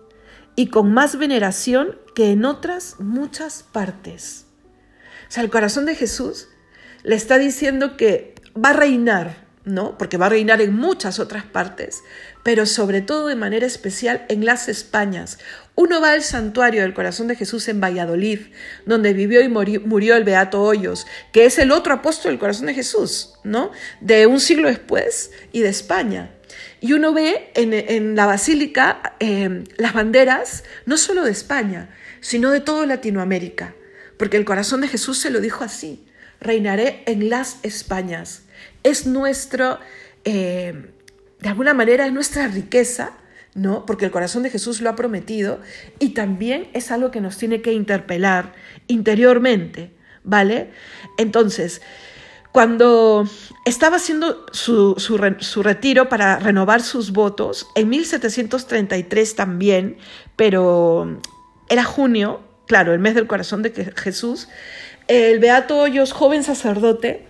y 0.54 0.68
con 0.68 0.92
más 0.92 1.16
veneración 1.16 1.98
que 2.14 2.30
en 2.30 2.44
otras 2.44 2.96
muchas 3.00 3.64
partes. 3.64 4.46
Sea, 5.32 5.42
el 5.42 5.48
corazón 5.48 5.86
de 5.86 5.94
Jesús 5.94 6.48
le 7.04 7.16
está 7.16 7.38
diciendo 7.38 7.96
que 7.96 8.34
va 8.54 8.68
a 8.68 8.74
reinar, 8.74 9.46
¿no? 9.64 9.96
Porque 9.96 10.18
va 10.18 10.26
a 10.26 10.28
reinar 10.28 10.60
en 10.60 10.74
muchas 10.74 11.18
otras 11.18 11.46
partes, 11.46 12.02
pero 12.42 12.66
sobre 12.66 13.00
todo 13.00 13.28
de 13.28 13.34
manera 13.34 13.64
especial 13.64 14.26
en 14.28 14.44
las 14.44 14.68
Españas. 14.68 15.38
Uno 15.74 16.02
va 16.02 16.10
al 16.10 16.22
santuario 16.22 16.82
del 16.82 16.92
corazón 16.92 17.28
de 17.28 17.36
Jesús 17.36 17.66
en 17.68 17.80
Valladolid, 17.80 18.40
donde 18.84 19.14
vivió 19.14 19.40
y 19.40 19.48
murió, 19.48 20.16
el 20.16 20.24
Beato 20.24 20.62
Hoyos, 20.62 21.06
que 21.32 21.46
es 21.46 21.58
el 21.58 21.72
otro 21.72 21.94
apóstol 21.94 22.32
del 22.32 22.38
corazón 22.38 22.66
de 22.66 22.74
Jesús, 22.74 23.32
¿no? 23.42 23.70
De 24.02 24.26
un 24.26 24.38
siglo 24.38 24.68
después 24.68 25.30
y 25.50 25.60
de 25.60 25.70
España. 25.70 26.30
Y 26.82 26.92
uno 26.92 27.14
ve 27.14 27.52
en, 27.54 28.16
la 28.16 28.26
basílica 28.26 29.14
eh, 29.18 29.64
las 29.78 29.94
banderas 29.94 30.64
no 30.84 30.98
solo 30.98 31.24
de 31.24 31.30
España, 31.30 31.88
sino 32.20 32.50
de 32.50 32.60
toda 32.60 32.84
Latinoamérica, 32.84 33.74
porque 34.22 34.36
el 34.36 34.44
corazón 34.44 34.82
de 34.82 34.86
Jesús 34.86 35.18
se 35.18 35.30
lo 35.30 35.40
dijo 35.40 35.64
así, 35.64 36.06
reinaré 36.40 37.02
en 37.06 37.28
las 37.28 37.58
Españas. 37.64 38.44
Es 38.84 39.04
nuestro, 39.04 39.80
eh, 40.24 40.92
de 41.40 41.48
alguna 41.48 41.74
manera, 41.74 42.06
es 42.06 42.12
nuestra 42.12 42.46
riqueza, 42.46 43.14
¿no? 43.56 43.84
Porque 43.84 44.04
el 44.04 44.12
corazón 44.12 44.44
de 44.44 44.50
Jesús 44.50 44.80
lo 44.80 44.90
ha 44.90 44.94
prometido 44.94 45.58
y 45.98 46.10
también 46.10 46.68
es 46.72 46.92
algo 46.92 47.10
que 47.10 47.20
nos 47.20 47.36
tiene 47.36 47.62
que 47.62 47.72
interpelar 47.72 48.52
interiormente, 48.86 49.90
¿vale? 50.22 50.70
Entonces, 51.18 51.82
cuando 52.52 53.28
estaba 53.64 53.96
haciendo 53.96 54.46
su, 54.52 54.94
su, 54.98 55.62
retiro 55.64 56.08
para 56.08 56.38
renovar 56.38 56.82
sus 56.82 57.10
votos, 57.10 57.66
en 57.74 57.88
1733 57.88 59.34
también, 59.34 59.96
pero 60.36 61.18
era 61.68 61.82
junio, 61.82 62.51
claro, 62.72 62.94
el 62.94 63.00
mes 63.00 63.14
del 63.14 63.26
corazón 63.26 63.60
de 63.60 63.92
Jesús, 63.96 64.48
el 65.06 65.40
Beato 65.40 65.76
Hoyos, 65.76 66.14
joven 66.14 66.42
sacerdote, 66.42 67.26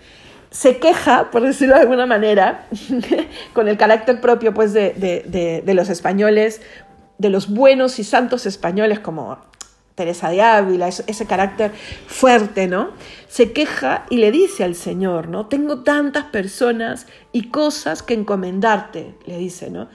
se 0.52 0.78
queja, 0.78 1.32
por 1.32 1.42
decirlo 1.42 1.74
de 1.74 1.80
alguna 1.80 2.06
manera, 2.06 2.68
con 3.52 3.66
el 3.66 3.76
carácter 3.76 4.20
propio 4.20 4.54
pues, 4.54 4.72
de, 4.72 4.92
de, 4.92 5.62
de, 5.66 5.74
los 5.74 5.88
españoles, 5.88 6.60
de 7.18 7.28
los 7.28 7.48
buenos 7.48 7.98
y 7.98 8.04
santos 8.04 8.46
españoles 8.46 9.00
como 9.00 9.36
Teresa 9.96 10.30
de 10.30 10.42
Ávila, 10.42 10.86
ese, 10.86 11.26
carácter 11.26 11.72
fuerte, 12.06 12.68
¿no? 12.68 12.90
Se 13.26 13.50
queja 13.50 14.06
y 14.10 14.18
le 14.18 14.30
dice 14.30 14.62
al 14.62 14.76
Señor, 14.76 15.26
¿no? 15.26 15.46
Tengo 15.46 15.80
tantas 15.80 16.26
personas 16.26 17.08
y 17.32 17.48
cosas 17.48 18.04
que 18.04 18.14
encomendarte, 18.14 19.16
le 19.26 19.38
dice, 19.38 19.70
¿no? 19.72 19.88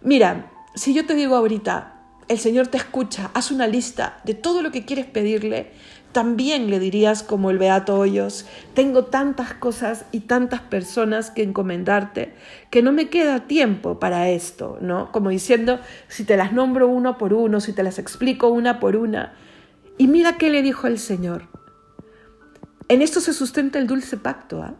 Mira, 0.00 0.50
si 0.74 0.94
yo 0.94 1.04
te 1.04 1.14
digo 1.14 1.36
ahorita, 1.36 1.93
el 2.28 2.38
Señor 2.38 2.68
te 2.68 2.78
escucha, 2.78 3.30
haz 3.34 3.50
una 3.50 3.66
lista 3.66 4.20
de 4.24 4.34
todo 4.34 4.62
lo 4.62 4.70
que 4.70 4.84
quieres 4.84 5.06
pedirle, 5.06 5.72
también 6.12 6.70
le 6.70 6.78
dirías 6.78 7.24
como 7.24 7.50
el 7.50 7.58
Beato 7.58 7.98
Hoyos, 7.98 8.46
tengo 8.72 9.06
tantas 9.06 9.52
cosas 9.54 10.04
y 10.12 10.20
tantas 10.20 10.60
personas 10.60 11.32
que 11.32 11.42
encomendarte 11.42 12.34
que 12.70 12.82
no 12.82 12.92
me 12.92 13.08
queda 13.08 13.48
tiempo 13.48 13.98
para 13.98 14.28
esto, 14.30 14.78
¿no? 14.80 15.10
Como 15.10 15.30
diciendo, 15.30 15.80
si 16.06 16.22
te 16.22 16.36
las 16.36 16.52
nombro 16.52 16.86
uno 16.86 17.18
por 17.18 17.34
uno, 17.34 17.60
si 17.60 17.72
te 17.72 17.82
las 17.82 17.98
explico 17.98 18.48
una 18.48 18.78
por 18.78 18.94
una. 18.94 19.34
Y 19.98 20.06
mira 20.06 20.38
qué 20.38 20.50
le 20.50 20.62
dijo 20.62 20.86
el 20.86 21.00
Señor. 21.00 21.48
En 22.86 23.02
esto 23.02 23.20
se 23.20 23.32
sustenta 23.32 23.80
el 23.80 23.88
dulce 23.88 24.16
pacto, 24.16 24.62
¿ah? 24.62 24.76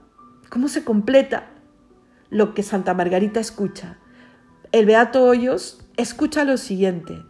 ¿Cómo 0.51 0.69
se 0.69 0.85
completa 0.85 1.51
lo 2.31 2.55
que 2.55 2.63
Santa 2.63 2.95
Margarita 2.95 3.41
escucha? 3.41 3.99
El 4.71 4.87
Beato 4.87 5.25
Hoyos 5.25 5.81
escucha 5.97 6.45
lo 6.45 6.59
siguiente. 6.59 7.25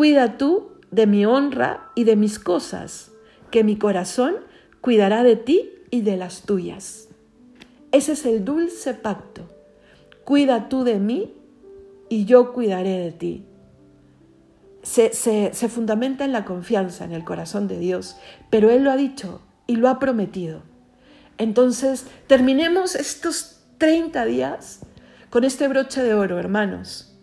Cuida 0.00 0.38
tú 0.38 0.70
de 0.90 1.06
mi 1.06 1.26
honra 1.26 1.90
y 1.94 2.04
de 2.04 2.16
mis 2.16 2.38
cosas, 2.38 3.12
que 3.50 3.64
mi 3.64 3.76
corazón 3.76 4.34
cuidará 4.80 5.22
de 5.22 5.36
ti 5.36 5.72
y 5.90 6.00
de 6.00 6.16
las 6.16 6.44
tuyas. 6.44 7.08
Ese 7.92 8.12
es 8.12 8.24
el 8.24 8.42
dulce 8.42 8.94
pacto. 8.94 9.46
Cuida 10.24 10.70
tú 10.70 10.84
de 10.84 10.98
mí 10.98 11.34
y 12.08 12.24
yo 12.24 12.54
cuidaré 12.54 12.96
de 12.96 13.12
ti. 13.12 13.44
Se, 14.80 15.12
se, 15.12 15.52
se, 15.52 15.68
fundamenta 15.68 16.24
en 16.24 16.32
la 16.32 16.46
confianza 16.46 17.04
en 17.04 17.12
el 17.12 17.22
corazón 17.22 17.68
de 17.68 17.78
Dios, 17.78 18.16
pero 18.48 18.70
Él 18.70 18.84
lo 18.84 18.90
ha 18.92 18.96
dicho 18.96 19.42
y 19.66 19.76
lo 19.76 19.90
ha 19.90 19.98
prometido. 19.98 20.62
Entonces, 21.36 22.06
terminemos 22.26 22.94
estos 22.94 23.60
30 23.76 24.24
días 24.24 24.80
con 25.28 25.44
este 25.44 25.68
broche 25.68 26.02
de 26.02 26.14
oro, 26.14 26.38
hermanos. 26.38 27.14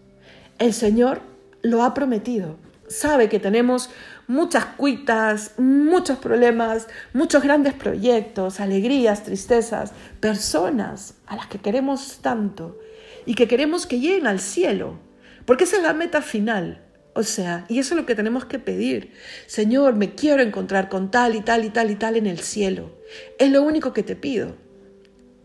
El 0.59 0.73
Señor 0.73 1.21
lo 1.63 1.81
ha 1.81 1.95
prometido. 1.95 2.66
Sabe 2.87 3.27
que 3.27 3.39
tenemos 3.39 3.89
muchas 4.27 4.65
cuitas, 4.65 5.51
muchos 5.57 6.17
problemas, 6.19 6.87
muchos 7.13 7.43
grandes 7.43 7.73
proyectos, 7.73 8.59
alegrías, 8.59 9.23
tristezas, 9.23 9.91
personas 10.19 11.15
a 11.25 11.35
las 11.35 11.47
que 11.47 11.59
queremos 11.59 12.19
tanto 12.21 12.79
y 13.25 13.35
que 13.35 13.47
queremos 13.47 13.87
que 13.87 13.99
lleguen 13.99 14.25
al 14.25 14.39
cielo, 14.39 14.99
porque 15.45 15.65
esa 15.65 15.77
es 15.77 15.83
la 15.83 15.93
meta 15.93 16.21
final. 16.21 16.83
O 17.13 17.23
sea, 17.23 17.65
y 17.67 17.79
eso 17.79 17.95
es 17.95 18.01
lo 18.01 18.05
que 18.05 18.13
tenemos 18.13 18.45
que 18.45 18.59
pedir. 18.59 19.11
Señor, 19.47 19.95
me 19.95 20.13
quiero 20.13 20.43
encontrar 20.43 20.87
con 20.87 21.09
tal 21.09 21.35
y 21.35 21.41
tal 21.41 21.65
y 21.65 21.69
tal 21.71 21.89
y 21.89 21.95
tal 21.95 22.15
en 22.15 22.27
el 22.27 22.39
cielo. 22.39 22.95
Es 23.39 23.49
lo 23.49 23.63
único 23.63 23.91
que 23.91 24.03
te 24.03 24.15
pido. 24.15 24.55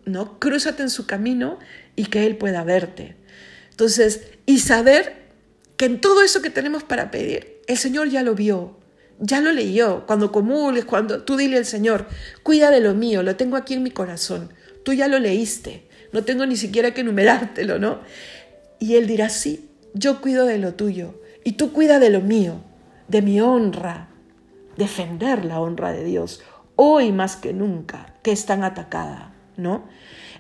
¿No? 0.05 0.39
Crúzate 0.39 0.83
en 0.83 0.91
su 0.91 1.07
camino 1.07 1.59
y 1.97 2.07
que 2.07 2.27
Él 2.27 2.37
pueda 2.37 2.63
verte. 2.63 3.17
Entonces, 3.71 4.33
y 4.45 4.59
saber 4.59 5.22
que 5.83 5.87
en 5.87 6.01
todo 6.01 6.23
eso 6.23 6.43
que 6.43 6.51
tenemos 6.51 6.85
para 6.85 7.11
pedir, 7.11 7.61
el 7.67 7.77
Señor 7.77 8.09
ya 8.09 8.23
lo 8.23 8.37
vio, 8.37 8.79
ya 9.19 9.41
lo 9.41 9.51
leyó. 9.51 10.07
Cuando 10.07 10.31
comulgues, 10.31 10.85
cuando 10.85 11.25
tú 11.25 11.37
dile 11.37 11.57
al 11.57 11.65
Señor, 11.65 12.07
cuida 12.45 12.71
de 12.71 12.79
lo 12.79 12.95
mío, 12.95 13.25
lo 13.25 13.35
tengo 13.35 13.57
aquí 13.57 13.75
en 13.75 13.83
mi 13.83 13.91
corazón. 13.91 14.53
Tú 14.85 14.93
ya 14.93 15.09
lo 15.09 15.19
leíste, 15.19 15.89
no 16.13 16.23
tengo 16.23 16.47
ni 16.47 16.55
siquiera 16.55 16.95
que 16.95 17.01
enumerártelo, 17.01 17.81
¿no? 17.81 17.99
Y 18.79 18.95
Él 18.95 19.09
dirá, 19.09 19.29
sí, 19.29 19.71
yo 19.93 20.21
cuido 20.21 20.47
de 20.47 20.59
lo 20.59 20.75
tuyo 20.75 21.21
y 21.43 21.55
tú 21.55 21.73
cuida 21.73 21.99
de 21.99 22.11
lo 22.11 22.21
mío, 22.21 22.63
de 23.09 23.21
mi 23.21 23.41
honra, 23.41 24.09
defender 24.77 25.45
la 25.45 25.59
honra 25.59 25.91
de 25.91 26.05
Dios, 26.05 26.45
hoy 26.77 27.11
más 27.11 27.35
que 27.35 27.53
nunca, 27.53 28.15
que 28.23 28.31
es 28.31 28.47
tan 28.47 28.63
atacada, 28.63 29.35
¿no? 29.57 29.89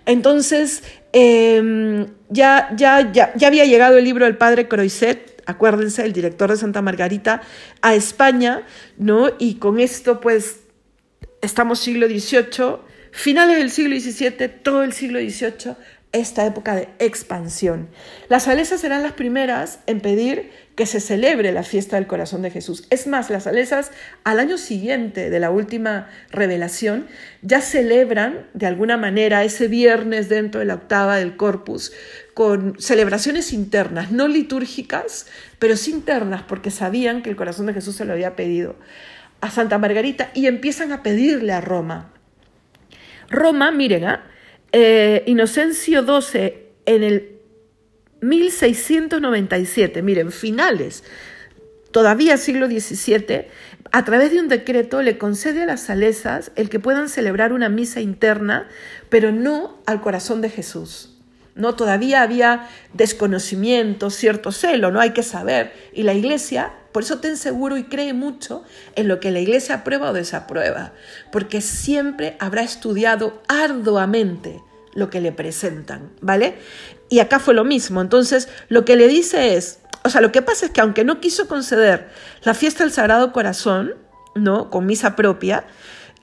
Entonces, 0.06 0.84
em, 1.12 2.06
ya, 2.28 2.72
ya, 2.76 3.10
ya, 3.12 3.32
ya 3.34 3.48
había 3.48 3.64
llegado 3.64 3.98
el 3.98 4.04
libro 4.04 4.24
del 4.24 4.36
padre 4.36 4.68
Croiset, 4.68 5.31
acuérdense, 5.46 6.04
el 6.04 6.12
director 6.12 6.50
de 6.50 6.56
Santa 6.56 6.82
Margarita, 6.82 7.42
a 7.80 7.94
España, 7.94 8.66
¿no? 8.98 9.30
Y 9.38 9.56
con 9.56 9.80
esto, 9.80 10.20
pues, 10.20 10.60
estamos 11.40 11.80
siglo 11.80 12.06
XVIII, 12.06 12.78
finales 13.10 13.58
del 13.58 13.70
siglo 13.70 13.98
XVII, 13.98 14.48
todo 14.62 14.82
el 14.82 14.92
siglo 14.92 15.18
XVIII, 15.18 15.74
esta 16.12 16.44
época 16.44 16.74
de 16.74 16.88
expansión. 16.98 17.88
Las 18.28 18.44
salesas 18.44 18.80
serán 18.80 19.02
las 19.02 19.12
primeras 19.12 19.80
en 19.86 20.00
pedir 20.00 20.50
que 20.76 20.86
se 20.86 21.00
celebre 21.00 21.52
la 21.52 21.62
fiesta 21.62 21.96
del 21.96 22.06
corazón 22.06 22.42
de 22.42 22.50
Jesús. 22.50 22.86
Es 22.90 23.06
más, 23.06 23.30
las 23.30 23.44
salesas 23.44 23.90
al 24.24 24.38
año 24.38 24.58
siguiente 24.58 25.30
de 25.30 25.40
la 25.40 25.50
última 25.50 26.08
revelación 26.30 27.06
ya 27.42 27.60
celebran 27.60 28.46
de 28.54 28.66
alguna 28.66 28.96
manera 28.96 29.44
ese 29.44 29.68
viernes 29.68 30.28
dentro 30.28 30.60
de 30.60 30.66
la 30.66 30.74
octava 30.74 31.16
del 31.16 31.36
corpus 31.36 31.92
con 32.34 32.80
celebraciones 32.80 33.52
internas, 33.52 34.10
no 34.10 34.28
litúrgicas, 34.28 35.26
pero 35.58 35.76
sí 35.76 35.90
internas, 35.90 36.42
porque 36.42 36.70
sabían 36.70 37.22
que 37.22 37.30
el 37.30 37.36
corazón 37.36 37.66
de 37.66 37.74
Jesús 37.74 37.96
se 37.96 38.04
lo 38.04 38.12
había 38.12 38.36
pedido 38.36 38.76
a 39.40 39.50
Santa 39.50 39.78
Margarita 39.78 40.30
y 40.34 40.46
empiezan 40.46 40.92
a 40.92 41.02
pedirle 41.02 41.52
a 41.52 41.60
Roma. 41.60 42.12
Roma, 43.28 43.70
miren, 43.70 44.04
¿ah? 44.04 44.24
eh, 44.70 45.24
Inocencio 45.26 46.04
XII 46.04 46.54
en 46.86 47.02
el 47.02 47.32
1697, 48.20 50.00
miren, 50.00 50.30
finales, 50.30 51.02
todavía 51.90 52.36
siglo 52.36 52.68
XVII, 52.68 53.46
a 53.90 54.04
través 54.04 54.30
de 54.30 54.40
un 54.40 54.48
decreto 54.48 55.02
le 55.02 55.18
concede 55.18 55.62
a 55.62 55.66
las 55.66 55.82
salesas 55.82 56.52
el 56.56 56.70
que 56.70 56.80
puedan 56.80 57.08
celebrar 57.08 57.52
una 57.52 57.68
misa 57.68 58.00
interna, 58.00 58.68
pero 59.10 59.32
no 59.32 59.82
al 59.86 60.00
corazón 60.00 60.40
de 60.40 60.50
Jesús. 60.50 61.11
¿No? 61.54 61.74
Todavía 61.74 62.22
había 62.22 62.68
desconocimiento, 62.92 64.10
cierto 64.10 64.52
celo, 64.52 64.90
no 64.90 65.00
hay 65.00 65.10
que 65.10 65.22
saber. 65.22 65.72
Y 65.92 66.02
la 66.02 66.14
iglesia, 66.14 66.72
por 66.92 67.02
eso 67.02 67.20
ten 67.20 67.36
seguro 67.36 67.76
y 67.76 67.84
cree 67.84 68.12
mucho 68.12 68.64
en 68.96 69.08
lo 69.08 69.20
que 69.20 69.30
la 69.30 69.40
iglesia 69.40 69.76
aprueba 69.76 70.10
o 70.10 70.12
desaprueba, 70.12 70.92
porque 71.30 71.60
siempre 71.60 72.36
habrá 72.38 72.62
estudiado 72.62 73.42
arduamente 73.48 74.62
lo 74.94 75.10
que 75.10 75.20
le 75.20 75.32
presentan, 75.32 76.12
¿vale? 76.20 76.56
Y 77.08 77.20
acá 77.20 77.38
fue 77.38 77.54
lo 77.54 77.64
mismo. 77.64 78.00
Entonces, 78.00 78.48
lo 78.68 78.84
que 78.84 78.96
le 78.96 79.08
dice 79.08 79.56
es, 79.56 79.78
o 80.04 80.10
sea, 80.10 80.20
lo 80.20 80.32
que 80.32 80.42
pasa 80.42 80.66
es 80.66 80.72
que 80.72 80.80
aunque 80.80 81.04
no 81.04 81.20
quiso 81.20 81.48
conceder 81.48 82.08
la 82.42 82.54
fiesta 82.54 82.84
del 82.84 82.92
Sagrado 82.92 83.32
Corazón, 83.32 83.94
¿no? 84.34 84.70
Con 84.70 84.86
misa 84.86 85.16
propia, 85.16 85.64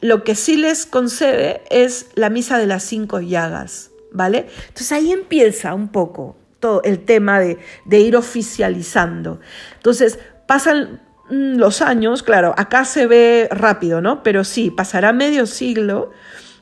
lo 0.01 0.23
que 0.23 0.35
sí 0.35 0.57
les 0.57 0.85
concede 0.85 1.61
es 1.69 2.07
la 2.15 2.29
misa 2.29 2.57
de 2.57 2.67
las 2.67 2.83
cinco 2.83 3.19
llagas, 3.19 3.91
¿vale? 4.11 4.47
Entonces 4.67 4.91
ahí 4.91 5.11
empieza 5.11 5.73
un 5.73 5.89
poco 5.89 6.35
todo 6.59 6.81
el 6.83 6.99
tema 6.99 7.39
de, 7.39 7.57
de 7.85 7.99
ir 7.99 8.15
oficializando. 8.15 9.39
Entonces, 9.75 10.19
pasan 10.45 11.01
mm, 11.29 11.55
los 11.55 11.81
años, 11.81 12.23
claro, 12.23 12.53
acá 12.57 12.85
se 12.85 13.07
ve 13.07 13.47
rápido, 13.51 14.01
¿no? 14.01 14.23
Pero 14.23 14.43
sí, 14.43 14.71
pasará 14.71 15.13
medio 15.13 15.45
siglo, 15.45 16.11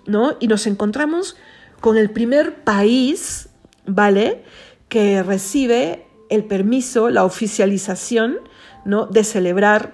¿no? 0.05 0.35
Y 0.39 0.47
nos 0.47 0.67
encontramos 0.67 1.35
con 1.79 1.97
el 1.97 2.09
primer 2.09 2.63
país, 2.63 3.49
¿vale? 3.85 4.43
Que 4.89 5.23
recibe 5.23 6.05
el 6.29 6.43
permiso, 6.43 7.09
la 7.09 7.23
oficialización, 7.23 8.39
¿no? 8.85 9.05
De 9.05 9.23
celebrar 9.23 9.93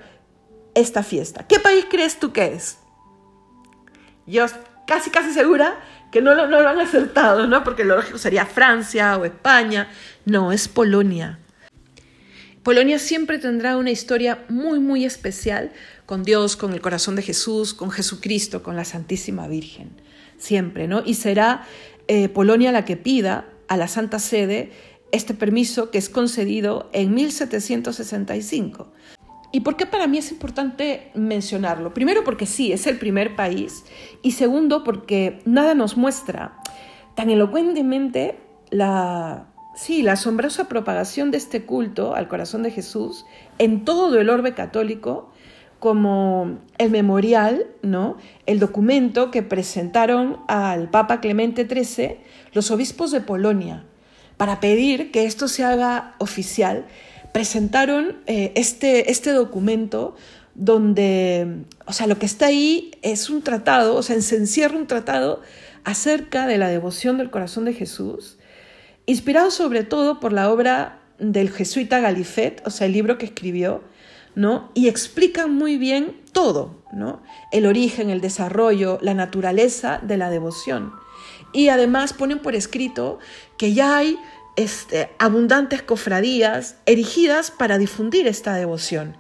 esta 0.75 1.03
fiesta. 1.03 1.45
¿Qué 1.47 1.59
país 1.59 1.85
crees 1.89 2.19
tú 2.19 2.33
que 2.33 2.53
es? 2.53 2.79
Yo 4.25 4.45
casi, 4.87 5.09
casi 5.09 5.33
segura 5.33 5.79
que 6.13 6.21
no 6.21 6.35
lo, 6.35 6.47
no 6.47 6.61
lo 6.61 6.69
han 6.69 6.79
acertado, 6.79 7.47
¿no? 7.47 7.63
Porque 7.63 7.83
lo 7.83 7.95
lógico 7.95 8.19
sería 8.19 8.45
Francia 8.45 9.17
o 9.17 9.25
España. 9.25 9.89
No, 10.25 10.51
es 10.51 10.67
Polonia. 10.67 11.39
Polonia 12.61 12.99
siempre 12.99 13.39
tendrá 13.39 13.77
una 13.77 13.89
historia 13.89 14.45
muy, 14.47 14.79
muy 14.79 15.05
especial 15.05 15.71
con 16.05 16.23
Dios, 16.23 16.55
con 16.55 16.71
el 16.71 16.81
corazón 16.81 17.15
de 17.15 17.23
Jesús, 17.23 17.73
con 17.73 17.89
Jesucristo, 17.89 18.61
con 18.61 18.75
la 18.75 18.85
Santísima 18.85 19.47
Virgen. 19.47 19.89
Siempre, 20.37 20.87
¿no? 20.87 21.01
Y 21.03 21.15
será 21.15 21.65
eh, 22.07 22.29
Polonia 22.29 22.71
la 22.71 22.85
que 22.85 22.95
pida 22.95 23.45
a 23.67 23.75
la 23.75 23.87
Santa 23.87 24.19
Sede 24.19 24.71
este 25.11 25.33
permiso 25.33 25.89
que 25.89 25.97
es 25.97 26.09
concedido 26.09 26.91
en 26.93 27.15
1765. 27.15 28.92
¿Y 29.55 29.59
por 29.59 29.77
qué 29.77 29.85
para 29.85 30.07
mí 30.07 30.17
es 30.17 30.31
importante 30.31 31.11
mencionarlo? 31.13 31.93
Primero 31.93 32.23
porque 32.23 32.47
sí, 32.47 32.71
es 32.71 32.87
el 32.87 32.97
primer 32.97 33.35
país 33.35 33.85
y 34.23 34.31
segundo 34.31 34.83
porque 34.83 35.39
nada 35.45 35.75
nos 35.75 35.95
muestra 35.95 36.57
tan 37.13 37.29
elocuentemente 37.29 38.39
la, 38.71 39.45
sí, 39.75 40.01
la 40.01 40.13
asombrosa 40.13 40.67
propagación 40.67 41.29
de 41.29 41.37
este 41.37 41.65
culto 41.65 42.15
al 42.15 42.27
corazón 42.27 42.63
de 42.63 42.71
Jesús 42.71 43.27
en 43.59 43.85
todo 43.85 44.19
el 44.19 44.31
orbe 44.31 44.55
católico 44.55 45.29
como 45.77 46.57
el 46.79 46.89
memorial, 46.89 47.67
¿no? 47.83 48.17
el 48.47 48.57
documento 48.57 49.29
que 49.29 49.43
presentaron 49.43 50.39
al 50.47 50.89
Papa 50.89 51.21
Clemente 51.21 51.67
XIII 51.67 52.17
los 52.53 52.71
obispos 52.71 53.11
de 53.11 53.21
Polonia 53.21 53.85
para 54.37 54.59
pedir 54.59 55.11
que 55.11 55.25
esto 55.25 55.47
se 55.47 55.63
haga 55.63 56.15
oficial 56.17 56.87
presentaron 57.33 58.19
eh, 58.27 58.53
este, 58.55 59.11
este 59.11 59.31
documento 59.31 60.15
donde, 60.55 61.65
o 61.85 61.91
sea, 61.91 62.07
lo 62.07 62.19
que 62.19 62.25
está 62.25 62.45
ahí 62.45 62.91
es 63.01 63.29
un 63.29 63.41
tratado, 63.41 63.95
o 63.95 64.03
sea, 64.03 64.21
se 64.21 64.37
encierra 64.37 64.77
un 64.77 64.87
tratado 64.87 65.41
acerca 65.83 66.47
de 66.47 66.57
la 66.57 66.69
devoción 66.69 67.17
del 67.17 67.31
corazón 67.31 67.65
de 67.65 67.73
Jesús, 67.73 68.37
inspirado 69.05 69.51
sobre 69.51 69.83
todo 69.83 70.19
por 70.19 70.31
la 70.31 70.49
obra 70.51 70.99
del 71.19 71.49
jesuita 71.49 71.99
Galifet, 71.99 72.61
o 72.65 72.69
sea, 72.69 72.87
el 72.87 72.93
libro 72.93 73.17
que 73.17 73.25
escribió, 73.25 73.83
¿no? 74.35 74.71
Y 74.73 74.87
explica 74.87 75.47
muy 75.47 75.77
bien 75.77 76.21
todo, 76.31 76.83
¿no? 76.93 77.21
El 77.51 77.65
origen, 77.65 78.09
el 78.09 78.21
desarrollo, 78.21 78.99
la 79.01 79.13
naturaleza 79.13 79.99
de 80.01 80.17
la 80.17 80.29
devoción. 80.29 80.93
Y 81.51 81.69
además 81.69 82.13
ponen 82.13 82.39
por 82.39 82.55
escrito 82.55 83.19
que 83.57 83.73
ya 83.73 83.97
hay 83.97 84.17
este, 84.55 85.09
abundantes 85.19 85.81
cofradías 85.81 86.77
erigidas 86.85 87.51
para 87.51 87.77
difundir 87.77 88.27
esta 88.27 88.55
devoción. 88.55 89.17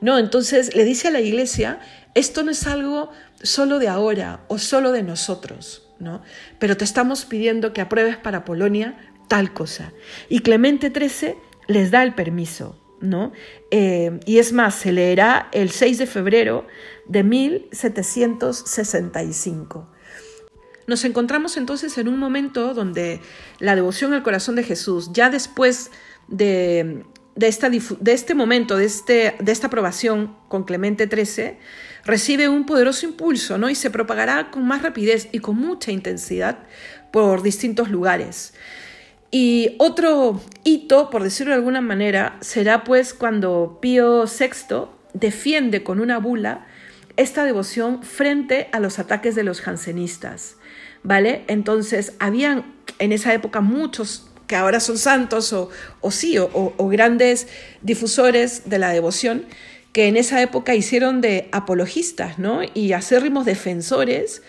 ¿no? 0.00 0.18
Entonces 0.18 0.74
le 0.74 0.84
dice 0.84 1.08
a 1.08 1.10
la 1.10 1.20
iglesia, 1.20 1.80
esto 2.14 2.42
no 2.42 2.50
es 2.50 2.66
algo 2.66 3.10
solo 3.42 3.78
de 3.78 3.88
ahora 3.88 4.44
o 4.48 4.58
solo 4.58 4.92
de 4.92 5.02
nosotros, 5.02 5.88
¿no? 5.98 6.22
pero 6.58 6.76
te 6.76 6.84
estamos 6.84 7.24
pidiendo 7.24 7.72
que 7.72 7.80
apruebes 7.80 8.16
para 8.16 8.44
Polonia 8.44 8.96
tal 9.28 9.52
cosa. 9.52 9.92
Y 10.28 10.40
Clemente 10.40 10.92
XIII 10.94 11.36
les 11.66 11.90
da 11.90 12.02
el 12.02 12.14
permiso. 12.14 12.78
¿no? 13.00 13.32
Eh, 13.70 14.20
y 14.24 14.38
es 14.38 14.52
más, 14.52 14.76
se 14.76 14.92
leerá 14.92 15.48
el 15.52 15.70
6 15.70 15.98
de 15.98 16.06
febrero 16.06 16.66
de 17.06 17.22
1765. 17.22 19.90
Nos 20.86 21.04
encontramos 21.04 21.56
entonces 21.56 21.96
en 21.98 22.08
un 22.08 22.18
momento 22.18 22.74
donde 22.74 23.20
la 23.58 23.74
devoción 23.74 24.12
al 24.12 24.22
corazón 24.22 24.56
de 24.56 24.64
Jesús, 24.64 25.10
ya 25.12 25.30
después 25.30 25.90
de, 26.28 27.04
esta, 27.40 27.70
de 27.70 28.12
este 28.12 28.34
momento, 28.34 28.76
de, 28.76 28.84
este, 28.84 29.34
de 29.38 29.52
esta 29.52 29.68
aprobación 29.68 30.36
con 30.48 30.64
Clemente 30.64 31.08
XIII, 31.08 31.56
recibe 32.04 32.48
un 32.48 32.66
poderoso 32.66 33.06
impulso 33.06 33.56
¿no? 33.56 33.70
y 33.70 33.74
se 33.74 33.90
propagará 33.90 34.50
con 34.50 34.66
más 34.66 34.82
rapidez 34.82 35.28
y 35.32 35.38
con 35.38 35.56
mucha 35.56 35.90
intensidad 35.90 36.58
por 37.10 37.42
distintos 37.42 37.90
lugares. 37.90 38.52
Y 39.30 39.74
otro 39.78 40.40
hito, 40.62 41.10
por 41.10 41.24
decirlo 41.24 41.52
de 41.52 41.56
alguna 41.56 41.80
manera, 41.80 42.36
será 42.40 42.84
pues 42.84 43.14
cuando 43.14 43.78
Pío 43.80 44.26
VI 44.26 44.86
defiende 45.12 45.82
con 45.82 45.98
una 46.00 46.18
bula 46.18 46.66
esta 47.16 47.44
devoción 47.44 48.02
frente 48.02 48.68
a 48.72 48.80
los 48.80 48.98
ataques 48.98 49.34
de 49.34 49.44
los 49.44 49.60
jansenistas. 49.60 50.56
¿Vale? 51.04 51.44
Entonces, 51.46 52.14
habían 52.18 52.74
en 52.98 53.12
esa 53.12 53.32
época 53.32 53.60
muchos 53.60 54.26
que 54.48 54.56
ahora 54.56 54.80
son 54.80 54.98
santos 54.98 55.52
o, 55.52 55.70
sí, 56.10 56.36
o, 56.38 56.88
grandes 56.88 57.46
difusores 57.82 58.68
de 58.68 58.78
la 58.78 58.90
devoción, 58.90 59.44
que 59.92 60.08
en 60.08 60.16
esa 60.16 60.42
época 60.42 60.74
hicieron 60.74 61.20
de 61.20 61.48
apologistas, 61.52 62.38
¿no? 62.38 62.60
Y 62.74 62.92
acérrimos 62.92 63.46
defensores 63.46 64.42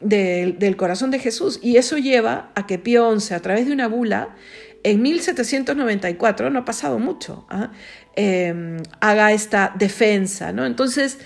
del 0.00 0.76
corazón 0.76 1.10
de 1.10 1.18
Jesús. 1.18 1.60
Y 1.62 1.76
eso 1.76 1.96
lleva 1.98 2.50
a 2.56 2.66
que 2.66 2.78
Pío 2.78 3.18
XI, 3.18 3.34
a 3.34 3.40
través 3.40 3.66
de 3.66 3.72
una 3.72 3.88
bula, 3.88 4.34
en 4.82 5.02
1794, 5.02 6.50
no 6.50 6.60
ha 6.60 6.64
pasado 6.64 6.98
mucho, 6.98 7.46
¿ah? 7.48 7.72
em, 8.16 8.82
haga 9.00 9.32
esta 9.32 9.74
defensa, 9.76 10.52
¿no? 10.52 10.66
Entonces, 10.66 11.18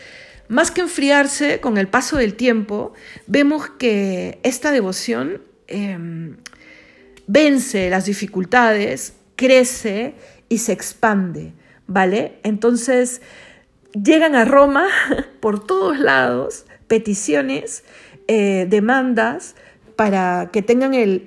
más 0.52 0.70
que 0.70 0.82
enfriarse 0.82 1.60
con 1.60 1.78
el 1.78 1.88
paso 1.88 2.18
del 2.18 2.34
tiempo, 2.34 2.92
vemos 3.26 3.70
que 3.70 4.38
esta 4.42 4.70
devoción 4.70 5.40
em, 5.66 6.36
vence 7.26 7.88
las 7.88 8.04
dificultades, 8.04 9.14
crece 9.34 10.14
y 10.50 10.58
se 10.58 10.72
expande, 10.72 11.54
¿vale? 11.86 12.38
Entonces 12.42 13.22
llegan 13.94 14.34
a 14.34 14.44
Roma 14.44 14.88
por 15.40 15.64
todos 15.64 15.98
lados 15.98 16.66
peticiones, 16.86 17.84
eh, 18.28 18.66
demandas 18.68 19.56
para 19.96 20.50
que 20.52 20.60
tengan 20.60 20.92
el 20.92 21.22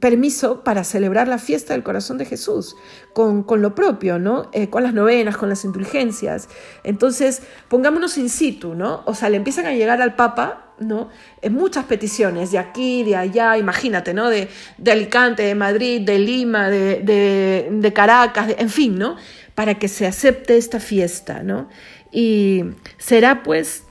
permiso 0.00 0.64
para 0.64 0.82
celebrar 0.82 1.28
la 1.28 1.38
fiesta 1.38 1.74
del 1.74 1.82
corazón 1.82 2.16
de 2.16 2.24
Jesús, 2.24 2.74
con, 3.12 3.44
lo 3.60 3.74
propio, 3.74 4.18
¿no? 4.18 4.48
Eh, 4.52 4.70
con 4.70 4.82
las 4.82 4.94
novenas, 4.94 5.36
con 5.36 5.50
las 5.50 5.64
indulgencias. 5.64 6.48
Entonces, 6.84 7.42
pongámonos 7.68 8.16
in 8.16 8.30
situ, 8.30 8.74
¿no? 8.74 9.02
O 9.04 9.14
sea, 9.14 9.28
le 9.28 9.36
empiezan 9.36 9.66
a 9.66 9.74
llegar 9.74 10.00
al 10.00 10.16
Papa, 10.16 10.72
¿no? 10.78 11.10
En 11.42 11.52
muchas 11.52 11.84
peticiones, 11.84 12.50
de 12.50 12.58
aquí, 12.58 13.04
de 13.04 13.16
allá, 13.16 13.58
imagínate, 13.58 14.14
¿no? 14.14 14.30
De, 14.30 14.48
de 14.78 14.90
Alicante, 14.90 15.42
de 15.42 15.54
Madrid, 15.54 16.00
de 16.00 16.18
Lima, 16.18 16.70
de, 16.70 17.68
de, 17.70 17.92
Caracas, 17.92 18.54
en 18.56 18.70
fin, 18.70 18.98
¿no? 18.98 19.16
Para 19.54 19.78
que 19.78 19.88
se 19.88 20.06
acepte 20.06 20.56
esta 20.56 20.80
fiesta, 20.80 21.42
¿no? 21.42 21.68
Y 22.10 22.64
será 22.96 23.42
pues 23.42 23.84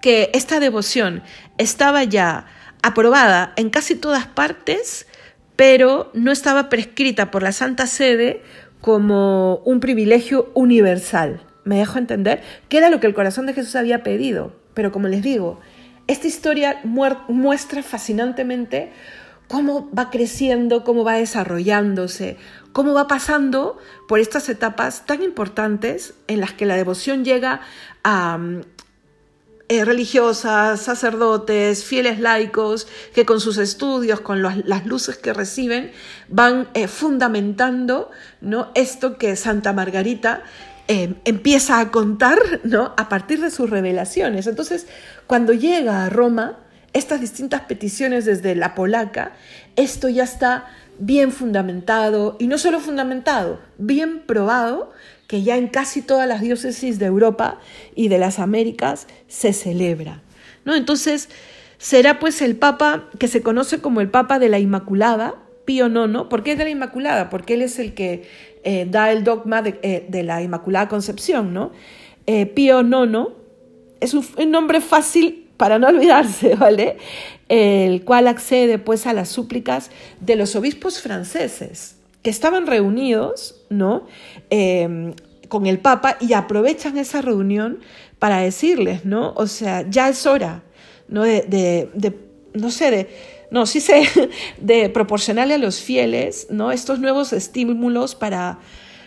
que 0.00 0.30
esta 0.34 0.60
devoción 0.60 1.24
estaba 1.58 2.04
ya 2.04 2.46
aprobada 2.86 3.52
en 3.56 3.68
casi 3.68 3.96
todas 3.96 4.26
partes, 4.28 5.08
pero 5.56 6.10
no 6.14 6.30
estaba 6.30 6.68
prescrita 6.68 7.32
por 7.32 7.42
la 7.42 7.50
Santa 7.50 7.88
Sede 7.88 8.42
como 8.80 9.56
un 9.64 9.80
privilegio 9.80 10.52
universal. 10.54 11.42
¿Me 11.64 11.78
dejo 11.78 11.98
entender? 11.98 12.42
Que 12.68 12.78
era 12.78 12.88
lo 12.88 13.00
que 13.00 13.08
el 13.08 13.14
corazón 13.14 13.46
de 13.46 13.54
Jesús 13.54 13.74
había 13.74 14.04
pedido. 14.04 14.54
Pero 14.72 14.92
como 14.92 15.08
les 15.08 15.22
digo, 15.22 15.58
esta 16.06 16.28
historia 16.28 16.80
muestra 16.84 17.82
fascinantemente 17.82 18.92
cómo 19.48 19.90
va 19.90 20.10
creciendo, 20.10 20.84
cómo 20.84 21.02
va 21.02 21.14
desarrollándose, 21.14 22.36
cómo 22.72 22.94
va 22.94 23.08
pasando 23.08 23.78
por 24.06 24.20
estas 24.20 24.48
etapas 24.48 25.06
tan 25.06 25.24
importantes 25.24 26.14
en 26.28 26.38
las 26.38 26.52
que 26.52 26.66
la 26.66 26.76
devoción 26.76 27.24
llega 27.24 27.62
a, 28.04 28.38
eh, 29.68 29.84
religiosas, 29.84 30.80
sacerdotes, 30.80 31.82
fieles 31.84 32.20
laicos, 32.20 32.86
que 33.14 33.26
con 33.26 33.40
sus 33.40 33.58
estudios, 33.58 34.20
con 34.20 34.40
las 34.40 34.86
luces 34.86 35.16
que 35.16 35.32
reciben, 35.32 35.90
van 36.28 36.68
eh, 36.74 36.86
fundamentando 36.86 38.10
¿no? 38.40 38.70
esto 38.74 39.18
que 39.18 39.34
Santa 39.34 39.72
Margarita 39.72 40.44
eh, 40.86 41.14
empieza 41.24 41.80
a 41.80 41.90
contar 41.90 42.38
¿no? 42.62 42.94
a 42.96 43.08
partir 43.08 43.40
de 43.40 43.50
sus 43.50 43.68
revelaciones. 43.68 44.46
Entonces, 44.46 44.86
cuando 45.26 45.52
llega 45.52 46.04
a 46.04 46.10
Roma, 46.10 46.58
estas 46.92 47.20
distintas 47.20 47.62
peticiones 47.62 48.24
desde 48.24 48.54
la 48.54 48.76
polaca, 48.76 49.32
esto 49.74 50.08
ya 50.08 50.22
está 50.22 50.66
bien 50.98 51.32
fundamentado, 51.32 52.36
y 52.38 52.46
no 52.46 52.56
solo 52.56 52.80
fundamentado, 52.80 53.60
bien 53.78 54.22
probado, 54.26 54.92
que 55.26 55.42
ya 55.42 55.56
en 55.56 55.68
casi 55.68 56.02
todas 56.02 56.28
las 56.28 56.40
diócesis 56.40 56.98
de 56.98 57.06
Europa 57.06 57.58
y 57.94 58.08
de 58.08 58.18
las 58.18 58.38
Américas 58.38 59.06
se 59.28 59.52
celebra. 59.52 60.22
¿no? 60.64 60.74
Entonces, 60.74 61.28
será 61.78 62.18
pues 62.18 62.42
el 62.42 62.56
Papa 62.56 63.08
que 63.18 63.28
se 63.28 63.42
conoce 63.42 63.80
como 63.80 64.00
el 64.00 64.08
Papa 64.08 64.38
de 64.38 64.48
la 64.48 64.58
Inmaculada, 64.58 65.34
Pío 65.64 65.88
IX. 65.88 66.28
¿Por 66.28 66.42
qué 66.42 66.52
es 66.52 66.58
de 66.58 66.64
la 66.64 66.70
Inmaculada? 66.70 67.28
Porque 67.28 67.54
él 67.54 67.62
es 67.62 67.78
el 67.78 67.94
que 67.94 68.28
eh, 68.62 68.86
da 68.88 69.10
el 69.10 69.24
dogma 69.24 69.62
de, 69.62 69.78
eh, 69.82 70.22
la 70.22 70.42
Inmaculada 70.42 70.88
Concepción. 70.88 71.52
¿no? 71.52 71.72
Eh, 72.26 72.46
Pío 72.46 72.80
IX 72.80 73.28
es 74.00 74.14
un, 74.14 74.24
un 74.38 74.50
nombre 74.50 74.80
fácil 74.80 75.48
para 75.56 75.78
no 75.78 75.88
olvidarse, 75.88 76.54
¿vale? 76.58 76.98
El 77.48 78.04
cual 78.04 78.28
accede 78.28 78.78
pues 78.78 79.06
a 79.06 79.12
las 79.12 79.28
súplicas 79.28 79.90
de 80.20 80.36
los 80.36 80.54
obispos 80.54 81.00
franceses 81.00 81.95
que 82.26 82.30
estaban 82.30 82.66
reunidos, 82.66 83.54
¿no? 83.70 84.08
Em, 84.50 85.14
con 85.46 85.66
el 85.66 85.78
Papa 85.78 86.16
y 86.18 86.32
aprovechan 86.32 86.98
esa 86.98 87.22
reunión 87.22 87.78
para 88.18 88.38
decirles, 88.38 89.04
¿no? 89.04 89.32
O 89.36 89.46
sea, 89.46 89.88
ya 89.88 90.08
es 90.08 90.26
hora, 90.26 90.64
¿no? 91.06 91.22
De, 91.22 91.88
no 92.52 92.72
sé, 92.72 92.90
de, 92.90 93.08
no, 93.52 93.64
sí 93.64 93.80
sé, 93.80 94.08
de 94.60 94.88
proporcionarle 94.88 95.54
a 95.54 95.58
los 95.58 95.80
fieles, 95.80 96.48
¿no? 96.50 96.72
Estos 96.72 96.98
nuevos 96.98 97.32
estímulos 97.32 98.16
para 98.16 98.58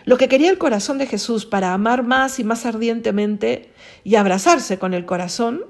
lo 0.06 0.16
que 0.16 0.28
quería 0.28 0.48
el 0.48 0.56
corazón 0.56 0.96
de 0.96 1.06
Jesús, 1.06 1.44
para 1.44 1.74
amar 1.74 2.02
más 2.02 2.38
y 2.38 2.44
más 2.44 2.64
ardientemente 2.64 3.68
y 4.02 4.14
abrazarse 4.14 4.78
con 4.78 4.94
el 4.94 5.04
corazón 5.04 5.66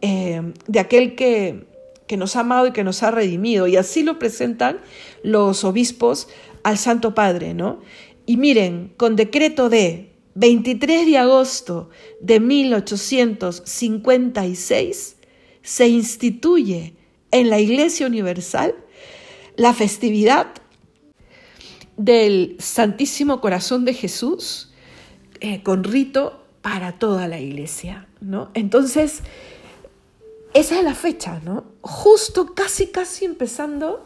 eh, 0.00 0.40
de 0.66 0.80
aquel 0.80 1.14
que, 1.14 1.66
que 2.06 2.16
nos 2.16 2.36
ha 2.36 2.40
amado 2.40 2.68
y 2.68 2.72
que 2.72 2.84
nos 2.84 3.02
ha 3.02 3.10
redimido. 3.10 3.66
Y 3.66 3.76
así 3.76 4.02
lo 4.02 4.18
presentan 4.18 4.78
los 5.22 5.64
obispos 5.64 6.28
al 6.66 6.76
Santo 6.78 7.14
Padre, 7.14 7.54
¿no? 7.54 7.80
Y 8.26 8.36
miren, 8.38 8.92
con 8.96 9.14
decreto 9.14 9.68
de 9.68 10.10
23 10.34 11.06
de 11.06 11.16
agosto 11.16 11.90
de 12.20 12.40
1856 12.40 15.16
se 15.62 15.88
instituye 15.88 16.96
en 17.30 17.50
la 17.50 17.60
Iglesia 17.60 18.08
Universal 18.08 18.74
la 19.54 19.74
festividad 19.74 20.48
del 21.96 22.56
Santísimo 22.58 23.40
Corazón 23.40 23.84
de 23.84 23.94
Jesús 23.94 24.72
eh, 25.38 25.62
con 25.62 25.84
rito 25.84 26.42
para 26.62 26.98
toda 26.98 27.28
la 27.28 27.38
Iglesia, 27.38 28.08
¿no? 28.20 28.50
Entonces, 28.54 29.22
esa 30.52 30.78
es 30.78 30.84
la 30.84 30.96
fecha, 30.96 31.40
¿no? 31.44 31.62
Justo 31.80 32.56
casi, 32.56 32.88
casi 32.88 33.24
empezando 33.24 34.04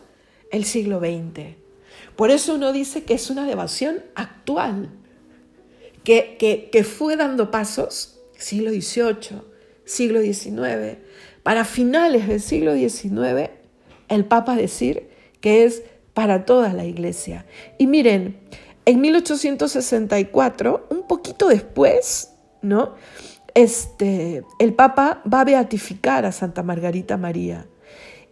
el 0.53 0.67
siglo 0.67 1.01
XX. 1.01 1.70
Por 2.17 2.31
eso 2.31 2.55
uno 2.55 2.73
dice 2.73 3.05
que 3.05 3.15
es 3.15 3.31
una 3.31 3.47
devoción 3.47 4.03
actual, 4.15 4.91
que, 6.05 6.69
que, 6.73 6.85
fue 6.85 7.17
dando 7.17 7.51
pasos, 7.51 8.21
siglo 8.37 8.71
XVIII, 8.71 9.43
siglo 9.85 10.21
XIX, 10.21 10.99
para 11.43 11.65
finales 11.65 12.27
del 12.27 12.41
siglo 12.41 12.75
XIX, 12.75 13.51
el 14.09 14.25
Papa 14.25 14.57
decir 14.57 15.11
que 15.41 15.65
es 15.65 15.83
para 16.15 16.45
toda 16.45 16.73
la 16.73 16.85
iglesia. 16.85 17.47
Y 17.79 17.87
miren, 17.87 18.39
en 18.87 19.01
1864, 19.01 20.89
un 20.91 21.07
poquito 21.07 21.49
después, 21.49 22.33
¿no? 22.63 22.95
este, 23.55 24.45
el 24.59 24.75
Papa 24.75 25.23
va 25.33 25.41
a 25.41 25.45
beatificar 25.45 26.25
a 26.25 26.33
Santa 26.33 26.63
Margarita 26.63 27.17
María. 27.17 27.67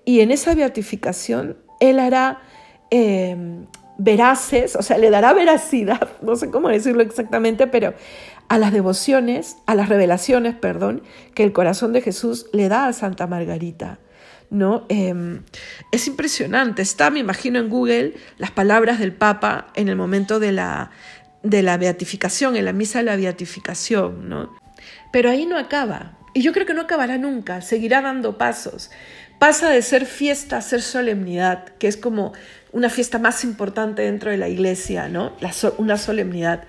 Y 0.05 0.21
en 0.21 0.31
esa 0.31 0.55
beatificación 0.55 1.59
él 1.81 1.99
hará 1.99 2.41
em, 2.91 3.67
veraces, 3.99 4.77
o 4.77 4.83
sea, 4.83 4.99
le 4.99 5.11
dará 5.11 5.33
veracidad, 5.33 6.09
no 6.23 6.37
sé 6.37 6.51
cómo 6.51 6.69
decirlo 6.69 7.03
exactamente, 7.03 7.67
pero 7.67 7.95
a 8.49 8.59
las 8.59 8.73
devociones, 8.73 9.57
a 9.67 9.75
las 9.75 9.89
revelaciones, 9.89 10.55
perdón, 10.55 11.03
que 11.35 11.45
el 11.45 11.53
corazón 11.53 11.93
de 11.93 12.01
Jesús 12.01 12.47
le 12.53 12.69
da 12.69 12.87
a 12.87 12.93
Santa 12.93 13.27
Margarita. 13.27 13.99
¿no? 14.51 14.87
Em, 14.89 15.43
es 15.93 16.07
impresionante. 16.07 16.81
Está, 16.81 17.11
me 17.11 17.19
imagino, 17.19 17.59
en 17.59 17.69
Google 17.69 18.15
las 18.39 18.51
palabras 18.51 18.99
del 18.99 19.13
Papa 19.13 19.67
en 19.75 19.91
el 19.91 19.97
momento 19.97 20.41
de 20.41 20.53
la, 20.53 20.91
de 21.43 21.63
la 21.63 21.77
beatificación, 21.77 22.57
en 22.57 22.65
la 22.65 22.73
misa 22.73 23.01
de 23.01 23.05
la 23.05 23.17
beatificación, 23.17 24.29
¿no? 24.29 24.57
Pero 25.13 25.31
ahí 25.31 25.47
no 25.47 25.59
acaba. 25.59 26.19
Y 26.35 26.43
yo 26.43 26.53
creo 26.53 26.67
que 26.67 26.75
no 26.75 26.83
acabará 26.83 27.19
nunca, 27.19 27.61
seguirá 27.61 28.01
dando 28.01 28.39
pasos. 28.39 28.91
Pasa 29.39 29.71
de 29.71 29.83
ser 29.83 30.05
fiesta 30.05 30.57
a 30.57 30.63
ser 30.63 30.83
solemnidad, 30.83 31.69
que 31.79 31.89
es 31.89 31.97
como 31.97 32.33
una 32.73 32.91
fiesta 32.91 33.19
más 33.19 33.45
importante 33.45 34.03
dentro 34.03 34.31
de 34.31 34.37
la 34.37 34.49
iglesia, 34.49 35.09
¿no? 35.09 35.33
una 35.79 35.97
solemnidad. 35.99 36.65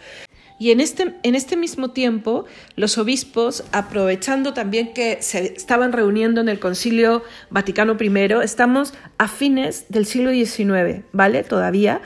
Y 0.59 0.71
en 0.71 0.81
este, 0.81 1.15
en 1.23 1.35
este 1.35 1.55
mismo 1.55 1.91
tiempo, 1.91 2.45
los 2.75 2.97
obispos, 2.97 3.63
aprovechando 3.71 4.53
también 4.53 4.93
que 4.93 5.19
se 5.21 5.53
estaban 5.53 5.93
reuniendo 5.93 6.41
en 6.41 6.49
el 6.49 6.59
Concilio 6.59 7.23
Vaticano 7.49 7.95
I, 7.99 8.43
estamos 8.43 8.93
a 9.17 9.29
fines 9.29 9.85
del 9.87 10.05
siglo 10.05 10.31
XIX, 10.31 11.05
¿vale? 11.13 11.43
Todavía, 11.43 12.01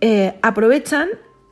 eh, 0.00 0.34
aprovechan 0.42 1.08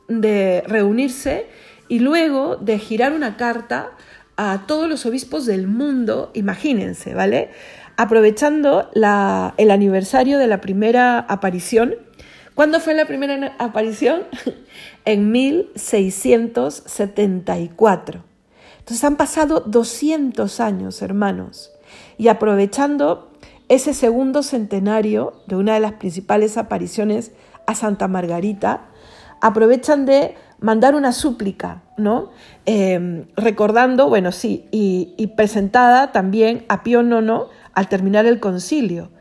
de 0.07 0.63
reunirse 0.65 1.47
y 1.89 1.99
luego 1.99 2.55
de 2.55 2.79
girar 2.79 3.11
una 3.11 3.35
carta 3.35 3.91
a 4.37 4.63
todos 4.65 4.89
los 4.89 5.05
obispos 5.05 5.45
del 5.45 5.67
mundo, 5.67 6.31
imagínense, 6.33 7.13
¿vale? 7.13 7.49
Aprovechando 7.97 8.91
el 8.93 9.71
aniversario 9.71 10.37
de 10.37 10.47
la 10.47 10.61
primera 10.61 11.17
aparición. 11.19 11.95
¿Cuándo 12.53 12.79
fue 12.79 12.93
la 12.93 13.05
primera 13.05 13.55
aparición? 13.59 14.21
en 15.05 15.31
1674. 15.31 18.23
Entonces 18.79 19.03
han 19.03 19.15
pasado 19.15 19.61
200 19.61 20.59
años, 20.59 21.01
hermanos. 21.01 21.71
Y 22.17 22.27
aprovechando 22.27 23.31
ese 23.67 23.93
segundo 23.93 24.43
centenario 24.43 25.33
de 25.47 25.55
una 25.55 25.73
de 25.73 25.79
las 25.79 25.93
principales 25.93 26.57
apariciones 26.57 27.31
a 27.65 27.75
Santa 27.75 28.07
Margarita, 28.07 28.85
aprovechan 29.41 30.05
de 30.05 30.35
mandar 30.59 30.95
una 30.95 31.11
súplica, 31.11 31.83
¿no? 31.97 32.31
Em, 32.65 33.25
recordando, 33.35 34.07
bueno, 34.07 34.31
sí, 34.31 34.67
y, 34.71 35.33
presentada 35.35 36.11
también 36.11 36.65
a 36.69 36.83
Pío 36.83 37.01
IX 37.01 37.49
al 37.75 37.89
terminar 37.89 38.25
el 38.25 38.39
concilio, 38.39 39.11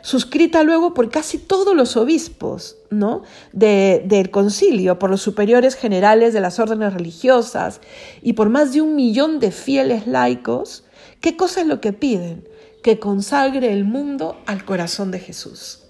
suscrita 0.00 0.62
luego 0.62 0.94
por 0.94 1.10
casi 1.10 1.38
todos 1.38 1.74
los 1.74 1.96
obispos, 1.96 2.76
¿no? 2.90 3.22
del 3.52 4.30
concilio, 4.30 4.98
por 4.98 5.10
los 5.10 5.22
superiores 5.22 5.74
generales 5.74 6.32
de 6.32 6.40
las 6.40 6.58
órdenes 6.58 6.94
religiosas 6.94 7.80
y 8.22 8.34
por 8.34 8.48
más 8.48 8.72
de 8.72 8.80
un 8.80 8.96
millón 8.96 9.40
de 9.40 9.50
fieles 9.50 10.06
laicos, 10.06 10.84
¿qué 11.20 11.36
cosa 11.36 11.62
es 11.62 11.66
lo 11.66 11.80
que 11.80 11.92
piden? 11.92 12.48
Que 12.82 12.98
consagre 12.98 13.72
el 13.72 13.84
mundo 13.84 14.40
al 14.46 14.64
corazón 14.64 15.10
de 15.10 15.20
Jesús. 15.20 15.80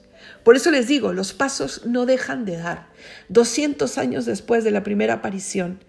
Por 0.45 0.57
eso 0.57 0.71
les 0.71 0.87
digo, 0.87 1.13
los 1.13 1.33
pasos 1.33 1.87
no 1.87 2.05
dejan 2.05 2.45
de 2.45 2.59
dar. 2.59 2.89
200 3.31 3.97
años 3.99 4.27
después 4.27 4.63
de 4.63 4.71
la 4.71 4.83
primera 4.83 5.15
aparición, 5.15 5.81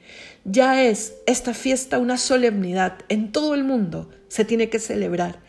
ya 0.46 0.82
es 0.82 1.16
esta 1.28 1.54
fiesta 1.54 2.00
una 2.00 2.18
solemnidad. 2.18 3.00
En 3.10 3.32
todo 3.32 3.54
el 3.54 3.66
mundo 3.66 4.10
se 4.30 4.46
tiene 4.46 4.70
que 4.70 4.80
celebrar. 4.80 5.45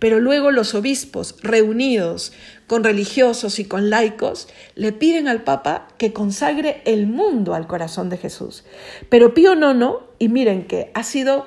Pero 0.00 0.18
luego 0.18 0.50
los 0.50 0.74
obispos, 0.74 1.36
reunidos 1.42 2.32
con 2.66 2.82
religiosos 2.82 3.60
y 3.60 3.64
con 3.64 3.90
laicos, 3.90 4.48
le 4.74 4.90
piden 4.92 5.28
al 5.28 5.42
Papa 5.42 5.86
que 5.98 6.12
consagre 6.12 6.82
el 6.86 7.06
mundo 7.06 7.54
al 7.54 7.68
corazón 7.68 8.08
de 8.08 8.16
Jesús. 8.16 8.64
Pero 9.08 9.34
Pío 9.34 9.54
IX, 9.54 9.98
y 10.18 10.28
miren 10.28 10.66
que 10.66 10.90
ha 10.94 11.04
sido 11.04 11.46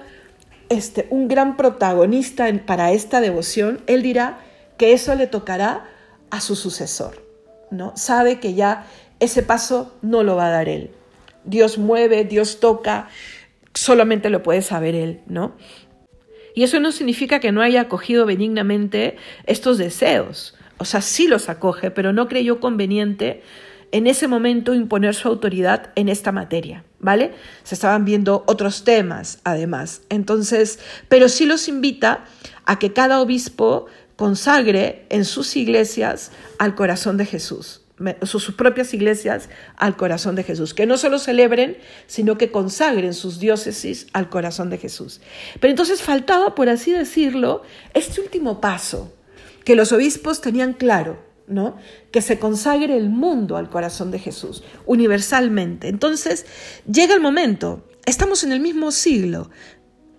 este, 0.69 1.07
un 1.09 1.27
gran 1.27 1.57
protagonista 1.57 2.47
para 2.65 2.91
esta 2.93 3.19
devoción, 3.19 3.81
él 3.87 4.01
dirá 4.01 4.39
que 4.77 4.93
eso 4.93 5.13
le 5.15 5.27
tocará 5.27 5.89
a 6.29 6.39
su 6.39 6.55
sucesor, 6.55 7.23
¿no? 7.71 7.93
Sabe 7.95 8.39
que 8.39 8.53
ya 8.53 8.85
ese 9.19 9.43
paso 9.43 9.93
no 10.01 10.23
lo 10.23 10.35
va 10.35 10.47
a 10.47 10.51
dar 10.51 10.69
él. 10.69 10.91
Dios 11.45 11.77
mueve, 11.77 12.23
Dios 12.23 12.59
toca, 12.59 13.07
solamente 13.73 14.29
lo 14.29 14.43
puede 14.43 14.61
saber 14.61 14.95
él, 14.95 15.21
¿no? 15.27 15.53
Y 16.55 16.63
eso 16.63 16.79
no 16.79 16.91
significa 16.91 17.39
que 17.39 17.51
no 17.51 17.61
haya 17.61 17.81
acogido 17.81 18.25
benignamente 18.25 19.17
estos 19.45 19.77
deseos. 19.77 20.55
O 20.77 20.85
sea, 20.85 21.01
sí 21.01 21.27
los 21.27 21.49
acoge, 21.49 21.91
pero 21.91 22.13
no 22.13 22.27
creyó 22.27 22.59
conveniente 22.59 23.41
en 23.93 24.07
ese 24.07 24.27
momento 24.27 24.73
imponer 24.73 25.13
su 25.13 25.27
autoridad 25.27 25.91
en 25.95 26.09
esta 26.09 26.31
materia, 26.31 26.83
¿vale? 26.99 27.35
Se 27.63 27.75
estaban 27.75 28.05
viendo 28.05 28.43
otros 28.47 28.83
temas, 28.83 29.39
además. 29.43 30.01
Entonces, 30.09 30.79
pero 31.09 31.29
sí 31.29 31.45
los 31.45 31.67
invita 31.67 32.25
a 32.65 32.79
que 32.79 32.91
cada 32.91 33.21
obispo 33.21 33.85
consagre 34.15 35.05
en 35.09 35.25
sus 35.25 35.55
iglesias 35.55 36.31
al 36.57 36.73
corazón 36.73 37.17
de 37.17 37.27
Jesús, 37.27 37.82
sus 38.23 38.51
propias 38.51 38.93
iglesias 38.93 39.49
al 39.77 39.95
corazón 39.95 40.35
de 40.35 40.43
Jesús, 40.43 40.73
que 40.73 40.85
no 40.85 40.97
solo 40.97 41.19
celebren, 41.19 41.77
sino 42.07 42.37
que 42.37 42.51
consagren 42.51 43.13
sus 43.13 43.39
diócesis 43.39 44.07
al 44.13 44.29
corazón 44.29 44.69
de 44.69 44.77
Jesús. 44.77 45.21
Pero 45.59 45.71
entonces 45.71 46.01
faltaba, 46.01 46.55
por 46.55 46.69
así 46.69 46.91
decirlo, 46.91 47.61
este 47.93 48.21
último 48.21 48.59
paso, 48.59 49.13
que 49.63 49.75
los 49.75 49.91
obispos 49.91 50.41
tenían 50.41 50.73
claro, 50.73 51.23
¿no? 51.47 51.77
Que 52.11 52.21
se 52.21 52.39
consagre 52.39 52.97
el 52.97 53.09
mundo 53.09 53.57
al 53.57 53.69
corazón 53.69 54.11
de 54.11 54.19
Jesús, 54.19 54.63
universalmente. 54.85 55.87
Entonces, 55.87 56.45
llega 56.91 57.13
el 57.13 57.21
momento, 57.21 57.87
estamos 58.05 58.43
en 58.43 58.51
el 58.51 58.59
mismo 58.59 58.91
siglo, 58.91 59.49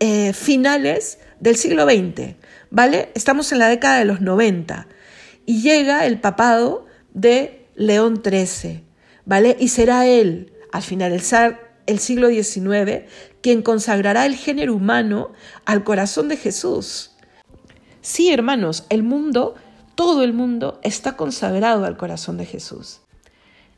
eh, 0.00 0.32
finales 0.32 1.18
del 1.40 1.56
siglo 1.56 1.84
XX, 1.84 2.36
¿vale? 2.70 3.10
Estamos 3.14 3.52
en 3.52 3.58
la 3.58 3.68
década 3.68 3.98
de 3.98 4.04
los 4.04 4.20
90 4.20 4.86
y 5.46 5.62
llega 5.62 6.06
el 6.06 6.20
papado 6.20 6.86
de 7.12 7.63
León 7.76 8.22
XIII, 8.24 8.84
¿vale? 9.24 9.56
Y 9.58 9.68
será 9.68 10.06
él, 10.06 10.52
al 10.72 10.82
finalizar 10.82 11.74
el 11.86 11.98
siglo 11.98 12.28
XIX, 12.28 13.04
quien 13.40 13.62
consagrará 13.62 14.26
el 14.26 14.36
género 14.36 14.74
humano 14.74 15.32
al 15.64 15.84
corazón 15.84 16.28
de 16.28 16.36
Jesús. 16.36 17.10
Sí, 18.00 18.30
hermanos, 18.30 18.84
el 18.90 19.02
mundo, 19.02 19.54
todo 19.94 20.22
el 20.24 20.32
mundo 20.32 20.80
está 20.82 21.16
consagrado 21.16 21.84
al 21.84 21.96
corazón 21.96 22.36
de 22.36 22.46
Jesús. 22.46 23.00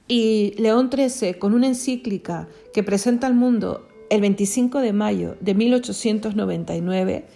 Y 0.09 0.55
León 0.59 0.91
XIII, 0.93 1.35
con 1.35 1.53
una 1.53 1.67
encíclica 1.67 2.49
que 2.73 2.83
presenta 2.83 3.27
al 3.27 3.35
mundo 3.35 3.89
el 4.09 4.21
25 4.21 4.81
de 4.81 4.93
mayo 4.93 5.37
de 5.41 5.55
1899, 5.55 7.27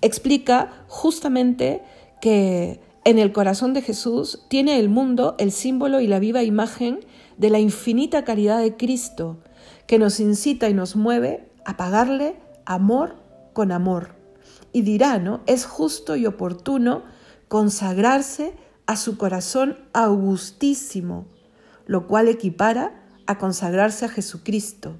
explica 0.00 0.84
justamente 0.86 1.82
que 2.20 2.80
en 3.10 3.18
el 3.18 3.32
corazón 3.32 3.74
de 3.74 3.82
Jesús 3.82 4.44
tiene 4.48 4.78
el 4.78 4.88
mundo 4.88 5.34
el 5.38 5.52
símbolo 5.52 6.00
y 6.00 6.06
la 6.06 6.18
viva 6.18 6.42
imagen 6.42 7.00
de 7.36 7.50
la 7.50 7.58
infinita 7.58 8.24
caridad 8.24 8.60
de 8.60 8.76
Cristo, 8.76 9.38
que 9.86 9.98
nos 9.98 10.20
incita 10.20 10.68
y 10.68 10.74
nos 10.74 10.96
mueve 10.96 11.50
a 11.64 11.76
pagarle 11.76 12.36
amor 12.64 13.16
con 13.52 13.72
amor. 13.72 14.14
Y 14.72 14.82
dirá, 14.82 15.18
¿no? 15.18 15.40
Es 15.46 15.66
justo 15.66 16.16
y 16.16 16.26
oportuno 16.26 17.02
consagrarse 17.48 18.54
a 18.86 18.96
su 18.96 19.16
corazón 19.16 19.76
augustísimo, 19.92 21.26
lo 21.86 22.06
cual 22.06 22.28
equipara 22.28 23.02
a 23.26 23.38
consagrarse 23.38 24.04
a 24.04 24.08
Jesucristo. 24.08 24.96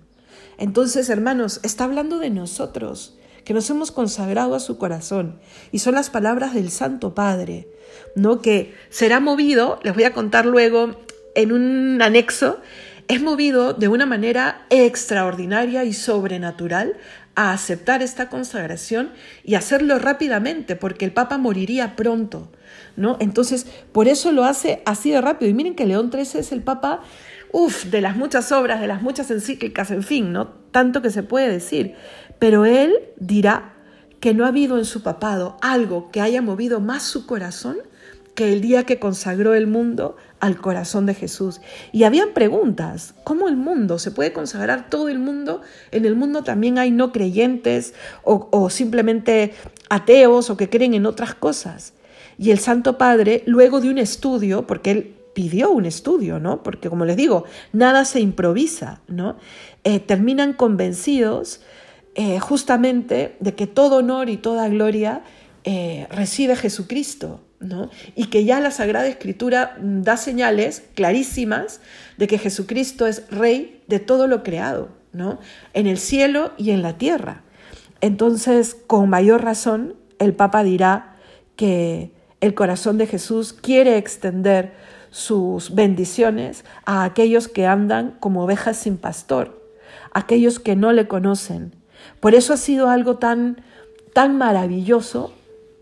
Entonces, 0.58 1.08
hermanos, 1.08 1.60
está 1.62 1.84
hablando 1.84 2.18
de 2.18 2.30
nosotros, 2.30 3.16
que 3.50 3.54
nos 3.54 3.68
hemos 3.68 3.90
consagrado 3.90 4.54
a 4.54 4.60
su 4.60 4.78
corazón. 4.78 5.40
Y 5.72 5.80
son 5.80 5.96
las 5.96 6.08
palabras 6.08 6.54
del 6.54 6.70
Santo 6.70 7.16
Padre, 7.16 7.66
¿no? 8.14 8.40
Que 8.40 8.76
será 8.90 9.18
movido, 9.18 9.80
les 9.82 9.92
voy 9.92 10.04
a 10.04 10.12
contar 10.12 10.46
luego 10.46 11.00
en 11.34 11.50
un 11.50 12.00
anexo, 12.00 12.60
es 13.08 13.20
movido 13.20 13.72
de 13.72 13.88
una 13.88 14.06
manera 14.06 14.66
extraordinaria 14.70 15.82
y 15.82 15.92
sobrenatural 15.92 16.92
a 17.34 17.52
aceptar 17.52 18.02
esta 18.02 18.28
consagración 18.28 19.10
y 19.42 19.56
hacerlo 19.56 19.98
rápidamente, 19.98 20.76
porque 20.76 21.04
el 21.04 21.12
Papa 21.12 21.36
moriría 21.36 21.96
pronto, 21.96 22.52
¿no? 22.94 23.16
Entonces, 23.18 23.66
por 23.90 24.06
eso 24.06 24.30
lo 24.30 24.44
hace 24.44 24.80
así 24.86 25.10
de 25.10 25.20
rápido. 25.20 25.50
Y 25.50 25.54
miren 25.54 25.74
que 25.74 25.86
León 25.86 26.12
XIII 26.12 26.38
es 26.38 26.52
el 26.52 26.62
Papa, 26.62 27.00
uff, 27.50 27.86
de 27.86 28.00
las 28.00 28.14
muchas 28.14 28.52
obras, 28.52 28.80
de 28.80 28.86
las 28.86 29.02
muchas 29.02 29.28
encíclicas, 29.32 29.90
en 29.90 30.04
fin, 30.04 30.32
¿no? 30.32 30.52
Tanto 30.70 31.02
que 31.02 31.10
se 31.10 31.24
puede 31.24 31.48
decir. 31.48 31.96
Pero 32.40 32.64
él 32.64 32.92
dirá 33.18 33.74
que 34.18 34.34
no 34.34 34.44
ha 34.44 34.48
habido 34.48 34.78
en 34.78 34.84
su 34.84 35.02
papado 35.04 35.56
algo 35.60 36.10
que 36.10 36.20
haya 36.20 36.42
movido 36.42 36.80
más 36.80 37.04
su 37.04 37.26
corazón 37.26 37.76
que 38.34 38.52
el 38.52 38.60
día 38.60 38.84
que 38.84 38.98
consagró 38.98 39.54
el 39.54 39.66
mundo 39.66 40.16
al 40.40 40.56
corazón 40.56 41.04
de 41.04 41.14
Jesús. 41.14 41.60
Y 41.92 42.04
habían 42.04 42.30
preguntas, 42.32 43.14
¿cómo 43.24 43.48
el 43.48 43.56
mundo? 43.56 43.98
¿Se 43.98 44.10
puede 44.10 44.32
consagrar 44.32 44.88
todo 44.88 45.08
el 45.08 45.18
mundo? 45.18 45.60
En 45.90 46.06
el 46.06 46.16
mundo 46.16 46.42
también 46.42 46.78
hay 46.78 46.90
no 46.90 47.12
creyentes 47.12 47.92
o, 48.24 48.70
simplemente 48.70 49.52
ateos 49.90 50.48
o 50.48 50.56
que 50.56 50.70
creen 50.70 50.94
en 50.94 51.06
otras 51.06 51.34
cosas. 51.34 51.92
Y 52.38 52.50
el 52.50 52.58
Santo 52.58 52.96
Padre, 52.96 53.42
luego 53.46 53.80
de 53.80 53.90
un 53.90 53.98
estudio, 53.98 54.66
porque 54.66 54.90
él 54.92 55.16
pidió 55.34 55.70
un 55.70 55.84
estudio, 55.84 56.38
¿no? 56.38 56.62
Porque 56.62 56.88
como 56.88 57.04
les 57.04 57.16
digo, 57.16 57.44
nada 57.72 58.06
se 58.06 58.20
improvisa, 58.20 59.02
¿no? 59.08 59.36
Eh, 59.84 60.00
terminan 60.00 60.54
convencidos 60.54 61.60
eh, 62.14 62.38
justamente 62.40 63.36
de 63.40 63.54
que 63.54 63.66
todo 63.66 63.96
honor 63.96 64.28
y 64.28 64.36
toda 64.36 64.68
gloria 64.68 65.22
eh, 65.64 66.06
recibe 66.10 66.56
Jesucristo, 66.56 67.40
y 68.16 68.26
que 68.26 68.44
ya 68.46 68.58
la 68.58 68.70
Sagrada 68.70 69.06
Escritura 69.06 69.76
da 69.78 70.16
señales 70.16 70.82
clarísimas 70.94 71.82
de 72.16 72.26
que 72.26 72.38
Jesucristo 72.38 73.06
es 73.06 73.28
Rey 73.30 73.82
de 73.86 73.98
todo 73.98 74.26
lo 74.26 74.42
creado, 74.42 74.88
¿no? 75.12 75.38
En 75.74 75.86
el 75.86 75.98
cielo 75.98 76.52
y 76.56 76.70
en 76.70 76.80
la 76.80 76.96
tierra. 76.96 77.42
Entonces, 78.00 78.74
con 78.86 79.10
mayor 79.10 79.44
razón, 79.44 79.96
el 80.18 80.32
Papa 80.32 80.62
dirá 80.62 81.16
que 81.56 82.12
el 82.40 82.54
corazón 82.54 82.96
de 82.96 83.06
Jesús 83.06 83.52
quiere 83.52 83.98
extender 83.98 84.72
sus 85.10 85.74
bendiciones 85.74 86.64
a 86.86 87.04
aquellos 87.04 87.48
que 87.48 87.66
andan 87.66 88.16
como 88.20 88.44
ovejas 88.44 88.78
sin 88.78 88.96
pastor, 88.96 89.70
aquellos 90.12 90.58
que 90.58 90.76
no 90.76 90.92
le 90.92 91.08
conocen. 91.08 91.74
Por 92.20 92.34
eso 92.34 92.52
ha 92.52 92.56
sido 92.56 92.88
algo 92.88 93.16
tan, 93.16 93.62
tan 94.12 94.36
maravilloso 94.36 95.32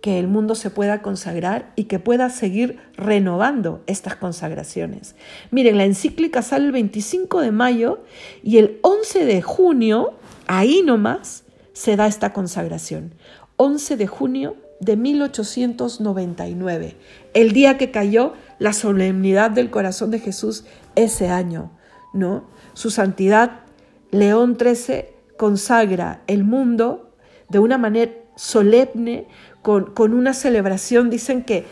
que 0.01 0.18
el 0.18 0.28
mundo 0.28 0.55
se 0.55 0.70
pueda 0.70 1.03
consagrar 1.03 1.72
y 1.74 1.84
que 1.84 1.99
pueda 1.99 2.30
seguir 2.30 2.78
renovando 2.97 3.82
estas 3.86 4.16
consagraciones. 4.16 5.16
Miren, 5.51 5.76
la 5.76 5.84
encíclica 5.84 6.43
sale 6.43 6.66
el 6.66 6.72
25 6.72 7.41
de 7.41 7.51
mayo 7.51 8.01
y 8.43 8.59
el 8.59 8.78
11 8.82 9.24
de 9.24 9.43
junio, 9.43 10.14
ahí 10.47 10.82
nomás, 10.84 11.45
se 11.72 11.97
da 11.97 12.07
esta 12.07 12.32
consagración. 12.32 13.14
11 13.57 13.97
de 13.97 14.07
junio 14.07 14.57
de 14.80 14.97
1899, 14.97 16.97
el 17.34 17.53
día 17.53 17.76
que 17.76 17.91
cayó 17.91 18.34
la 18.61 18.72
solemnidad 18.72 19.51
del 19.51 19.70
corazón 19.70 20.12
de 20.12 20.20
Jesús 20.20 20.64
ese 20.95 21.28
año, 21.28 21.72
¿no? 22.12 22.45
Su 22.74 22.91
santidad 22.91 23.62
León 24.12 24.57
XIII 24.59 25.17
consagra 25.39 26.20
el 26.26 26.45
mundo 26.45 27.14
de 27.49 27.59
una 27.59 27.78
manera 27.78 28.12
solemne, 28.36 29.26
con, 29.62 30.12
una 30.12 30.34
celebración, 30.34 31.11
dicen 31.11 31.43
que, 31.45 31.66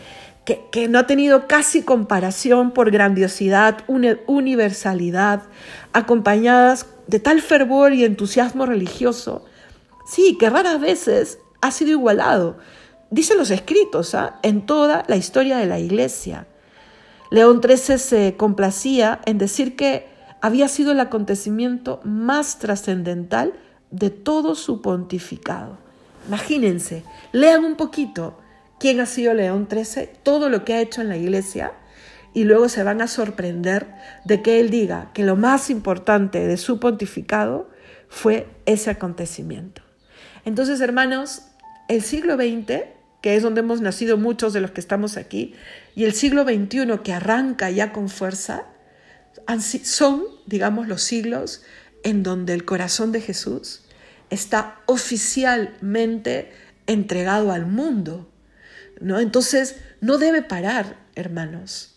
que, 0.45 0.87
no 0.87 0.99
ha 0.99 1.07
tenido 1.07 1.47
casi 1.47 1.83
comparación 1.83 2.71
por 2.71 2.91
grandiosidad, 2.91 3.83
universalidad, 3.87 5.43
acompañadas 5.93 6.87
de 7.07 7.19
tal 7.19 7.41
fervor 7.41 7.93
y 7.93 8.03
entusiasmo 8.03 8.65
religioso, 8.65 9.45
sí, 10.07 10.37
que 10.39 10.49
raras 10.49 10.79
veces 10.79 11.39
ha 11.61 11.71
sido 11.71 11.91
igualado, 11.91 12.57
dicen 13.09 13.37
los 13.37 13.51
escritos, 13.51 14.13
¿ah? 14.15 14.39
en 14.43 14.65
toda 14.65 15.03
la 15.07 15.15
historia 15.15 15.57
de 15.57 15.65
la 15.65 15.79
Iglesia. 15.79 16.47
León 17.29 17.61
XIII 17.61 17.97
se 17.97 18.35
complacía 18.37 19.21
en 19.25 19.37
decir 19.37 19.75
que 19.75 20.16
había 20.41 20.67
sido 20.67 20.91
el 20.91 20.99
acontecimiento 20.99 21.99
más 22.03 22.59
trascendental 22.59 23.53
de 23.91 24.09
todo 24.09 24.55
su 24.55 24.81
pontificado. 24.81 25.77
Imagínense, 26.27 27.03
lean 27.31 27.63
un 27.63 27.75
poquito 27.75 28.37
quién 28.79 28.99
ha 28.99 29.05
sido 29.05 29.33
León 29.33 29.67
XIII, 29.69 30.09
todo 30.23 30.49
lo 30.49 30.65
que 30.65 30.73
ha 30.73 30.81
hecho 30.81 31.01
en 31.01 31.09
la 31.09 31.17
iglesia, 31.17 31.73
y 32.33 32.43
luego 32.43 32.69
se 32.69 32.83
van 32.83 33.01
a 33.01 33.07
sorprender 33.07 33.87
de 34.25 34.41
que 34.41 34.59
él 34.59 34.69
diga 34.69 35.09
que 35.13 35.23
lo 35.23 35.35
más 35.35 35.69
importante 35.69 36.45
de 36.45 36.57
su 36.57 36.79
pontificado 36.79 37.69
fue 38.09 38.47
ese 38.65 38.91
acontecimiento. 38.91 39.81
Entonces, 40.45 40.79
hermanos, 40.81 41.43
el 41.87 42.01
siglo 42.03 42.35
XX, 42.35 42.83
que 43.21 43.35
es 43.35 43.43
donde 43.43 43.61
hemos 43.61 43.81
nacido 43.81 44.17
muchos 44.17 44.53
de 44.53 44.61
los 44.61 44.71
que 44.71 44.81
estamos 44.81 45.17
aquí, 45.17 45.55
y 45.95 46.03
el 46.03 46.13
siglo 46.13 46.43
XXI 46.43 46.99
que 47.03 47.13
arranca 47.13 47.71
ya 47.71 47.91
con 47.91 48.09
fuerza, 48.09 48.65
son, 49.83 50.23
digamos, 50.45 50.87
los 50.87 51.03
siglos 51.03 51.63
en 52.03 52.23
donde 52.23 52.53
el 52.53 52.65
corazón 52.65 53.11
de 53.11 53.21
Jesús 53.21 53.81
está 54.29 54.81
oficialmente 54.85 56.51
entregado 56.85 57.51
al 57.51 57.65
mundo. 57.65 58.29
¿no? 58.99 59.19
Entonces, 59.19 59.77
no 60.01 60.17
debe 60.17 60.41
parar, 60.41 60.97
hermanos. 61.15 61.95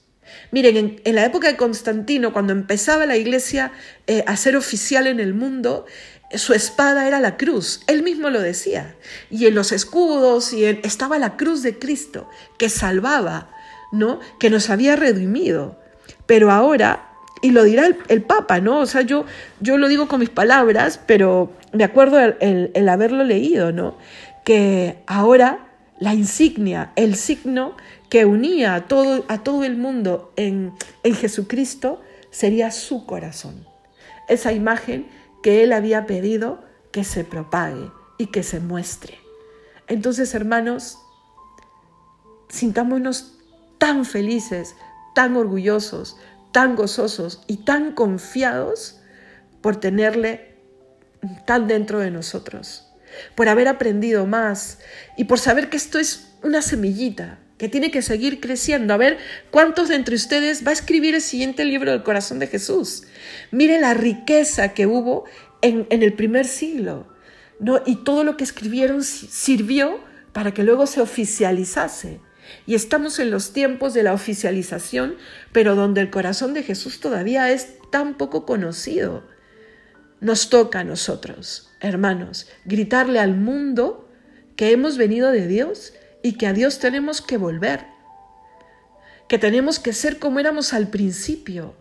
Miren, 0.53 1.01
en, 1.03 1.15
la 1.15 1.25
época 1.25 1.49
de 1.49 1.57
Constantino, 1.57 2.33
cuando 2.33 2.53
empezaba 2.53 3.07
la 3.07 3.17
iglesia 3.17 3.73
eh, 4.07 4.23
a 4.27 4.37
ser 4.37 4.57
oficial 4.57 5.07
en 5.07 5.19
el 5.19 5.35
mundo, 5.35 5.87
su 6.35 6.55
espada 6.55 7.09
era 7.09 7.19
la 7.19 7.37
cruz, 7.37 7.81
él 7.89 8.03
mismo 8.05 8.31
lo 8.31 8.41
decía. 8.41 8.97
Y 9.31 9.47
en 9.47 9.55
los 9.55 9.73
escudos 9.73 10.53
y 10.53 10.65
estaba 10.65 11.19
la 11.19 11.37
cruz 11.37 11.63
de 11.63 11.79
Cristo 11.79 12.29
que 12.59 12.69
salvaba, 12.69 13.51
¿no? 13.91 14.21
Que 14.39 14.51
nos 14.51 14.71
había 14.71 14.95
redimido. 14.95 15.81
Pero 16.27 16.53
ahora 16.53 17.10
y 17.43 17.51
lo 17.51 17.65
dirá 17.65 17.89
el, 18.09 18.23
Papa, 18.23 18.61
¿no? 18.61 18.81
O 18.81 18.87
sea, 18.87 19.03
yo, 19.03 19.25
yo 19.61 19.79
lo 19.79 19.89
digo 19.89 20.09
con 20.09 20.21
mis 20.21 20.31
palabras, 20.31 21.01
pero 21.07 21.53
me 21.73 21.85
acuerdo 21.85 22.19
el, 22.19 22.89
haberlo 22.89 23.25
leído, 23.25 23.73
¿no? 23.73 23.97
Que 24.45 25.03
ahora 25.07 25.67
la 25.99 26.15
insignia, 26.15 26.93
el 26.97 27.15
signo 27.15 27.77
que 28.09 28.25
unía 28.25 28.75
a 28.75 28.89
todo, 28.89 29.25
a 29.29 29.43
todo 29.43 29.65
el 29.65 29.77
mundo 29.77 30.33
en, 30.37 30.73
en 31.03 31.15
Jesucristo 31.15 32.01
sería 32.31 32.71
su 32.71 33.07
corazón. 33.07 33.67
Esa 34.29 34.53
imagen 34.53 35.07
que 35.43 35.63
él 35.63 35.73
había 35.73 36.07
pedido 36.07 36.63
que 36.93 37.05
se 37.05 37.25
propague 37.25 37.91
y 38.19 38.27
que 38.27 38.43
se 38.43 38.61
muestre. 38.61 39.19
Entonces, 39.87 40.35
hermanos, 40.35 40.99
sintámonos 42.49 43.39
tan 43.79 44.05
felices, 44.05 44.77
tan 45.15 45.37
orgullosos, 45.37 46.17
tan 46.53 46.77
gozosos 46.77 47.43
y 47.47 47.59
tan 47.59 47.93
confiados 47.93 49.01
por 49.61 49.77
tenerle 49.77 50.57
tan 51.47 51.67
dentro 51.67 51.99
de 51.99 52.11
nosotros, 52.11 52.87
por 53.35 53.49
haber 53.49 53.69
aprendido 53.69 54.27
más 54.27 54.79
y 55.17 55.25
por 55.25 55.39
saber 55.39 55.69
que 55.69 55.77
esto 55.77 55.99
es 55.99 56.33
una 56.43 56.63
semillita 56.63 57.39
que 57.59 57.69
tiene 57.69 57.91
que 57.91 58.01
seguir 58.01 58.41
creciendo. 58.41 58.95
A 58.95 58.97
ver 58.97 59.19
cuántos 59.51 59.89
de 59.89 59.97
entre 59.97 60.15
ustedes 60.15 60.65
va 60.65 60.71
a 60.71 60.73
escribir 60.73 61.15
el 61.15 61.21
siguiente 61.21 61.65
libro 61.67 61.91
del 61.91 62.03
corazón 62.03 62.39
de 62.39 62.47
Jesús. 62.47 63.03
Mire 63.51 63.79
la 63.79 63.93
riqueza 63.93 64.73
que 64.73 64.87
hubo 64.87 65.25
en, 65.61 65.87
el 65.91 66.15
primer 66.15 66.47
siglo. 66.47 67.07
¿no? 67.59 67.83
Y 67.85 67.97
todo 67.97 68.25
lo 68.25 68.39
que 68.39 68.45
escribieron 68.45 69.05
sirvió 69.05 70.01
para 70.33 70.55
que 70.55 70.63
luego 70.63 70.87
se 70.87 71.03
oficializase. 71.03 72.21
Y 72.67 72.75
estamos 72.75 73.19
en 73.19 73.31
los 73.31 73.53
tiempos 73.53 73.95
de 73.95 74.03
la 74.03 74.13
oficialización, 74.13 75.17
pero 75.53 75.75
donde 75.75 76.01
el 76.01 76.11
corazón 76.11 76.55
de 76.55 76.63
Jesús 76.63 77.01
todavía 77.01 77.51
es 77.51 77.79
tan 77.91 78.17
poco 78.17 78.47
conocido. 78.47 79.25
Nos 80.21 80.51
toca 80.51 80.81
a 80.81 80.85
nosotros, 80.85 81.71
hermanos, 81.81 82.49
gritarle 82.65 83.21
al 83.21 83.37
mundo 83.37 84.09
que 84.57 84.73
hemos 84.73 84.99
venido 84.99 85.31
de 85.31 85.47
Dios 85.47 85.95
y 86.23 86.33
que 86.33 86.47
a 86.47 86.53
Dios 86.53 86.79
tenemos 86.79 87.23
que 87.23 87.39
volver, 87.39 87.87
que 89.29 89.39
tenemos 89.39 89.79
que 89.79 89.93
ser 89.93 90.19
como 90.19 90.39
éramos 90.39 90.73
al 90.73 90.89
principio, 90.89 91.75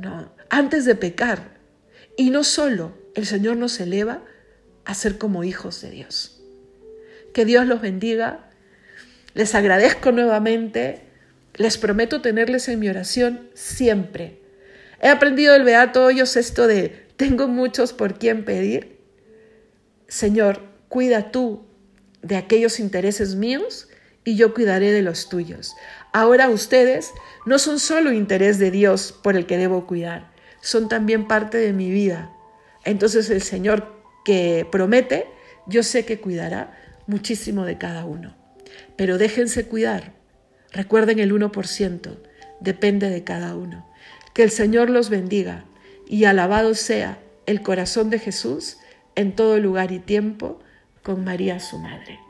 no, 0.00 0.32
antes 0.50 0.84
de 0.84 0.94
pecar. 0.94 1.58
Y 2.16 2.30
no 2.30 2.42
solo 2.42 2.98
el 3.14 3.26
Señor 3.26 3.56
nos 3.56 3.78
eleva 3.78 4.24
a 4.84 4.94
ser 4.94 5.18
como 5.18 5.44
hijos 5.44 5.80
de 5.82 5.90
Dios. 5.90 6.40
Que 7.32 7.44
Dios 7.44 7.66
los 7.66 7.80
bendiga. 7.80 8.47
Les 9.38 9.54
agradezco 9.54 10.10
nuevamente. 10.10 11.04
Les 11.54 11.78
prometo 11.78 12.20
tenerles 12.20 12.66
en 12.66 12.80
mi 12.80 12.88
oración 12.88 13.48
siempre. 13.54 14.42
He 15.00 15.06
aprendido 15.06 15.52
del 15.52 15.62
Beato 15.62 16.04
Hoyos 16.04 16.36
esto 16.36 16.66
de 16.66 17.06
tengo 17.16 17.46
muchos 17.46 17.92
por 17.92 18.18
quien 18.18 18.44
pedir. 18.44 18.98
Señor, 20.08 20.62
cuida 20.88 21.30
tú 21.30 21.64
de 22.20 22.36
aquellos 22.36 22.80
intereses 22.80 23.36
míos 23.36 23.88
y 24.24 24.34
yo 24.34 24.54
cuidaré 24.54 24.90
de 24.90 25.02
los 25.02 25.28
tuyos. 25.28 25.76
Ahora 26.12 26.48
ustedes 26.48 27.12
no 27.46 27.60
son 27.60 27.78
solo 27.78 28.10
interés 28.12 28.58
de 28.58 28.72
Dios 28.72 29.16
por 29.22 29.36
el 29.36 29.46
que 29.46 29.56
debo 29.56 29.86
cuidar, 29.86 30.32
son 30.62 30.88
también 30.88 31.28
parte 31.28 31.58
de 31.58 31.72
mi 31.72 31.92
vida. 31.92 32.32
Entonces 32.84 33.30
el 33.30 33.42
Señor 33.42 34.02
que 34.24 34.66
promete, 34.72 35.28
yo 35.68 35.84
sé 35.84 36.04
que 36.04 36.20
cuidará 36.20 36.76
muchísimo 37.06 37.64
de 37.64 37.78
cada 37.78 38.04
uno. 38.04 38.37
Pero 38.98 39.16
déjense 39.16 39.64
cuidar. 39.64 40.12
Recuerden 40.72 41.20
el 41.20 41.32
1%, 41.32 42.18
depende 42.60 43.08
de 43.08 43.24
cada 43.24 43.54
uno. 43.54 43.88
Que 44.34 44.42
el 44.42 44.50
Señor 44.50 44.90
los 44.90 45.08
bendiga 45.08 45.64
y 46.06 46.24
alabado 46.24 46.74
sea 46.74 47.18
el 47.46 47.62
corazón 47.62 48.10
de 48.10 48.18
Jesús 48.18 48.76
en 49.14 49.34
todo 49.34 49.58
lugar 49.58 49.92
y 49.92 50.00
tiempo 50.00 50.60
con 51.02 51.24
María 51.24 51.60
su 51.60 51.78
Madre. 51.78 52.27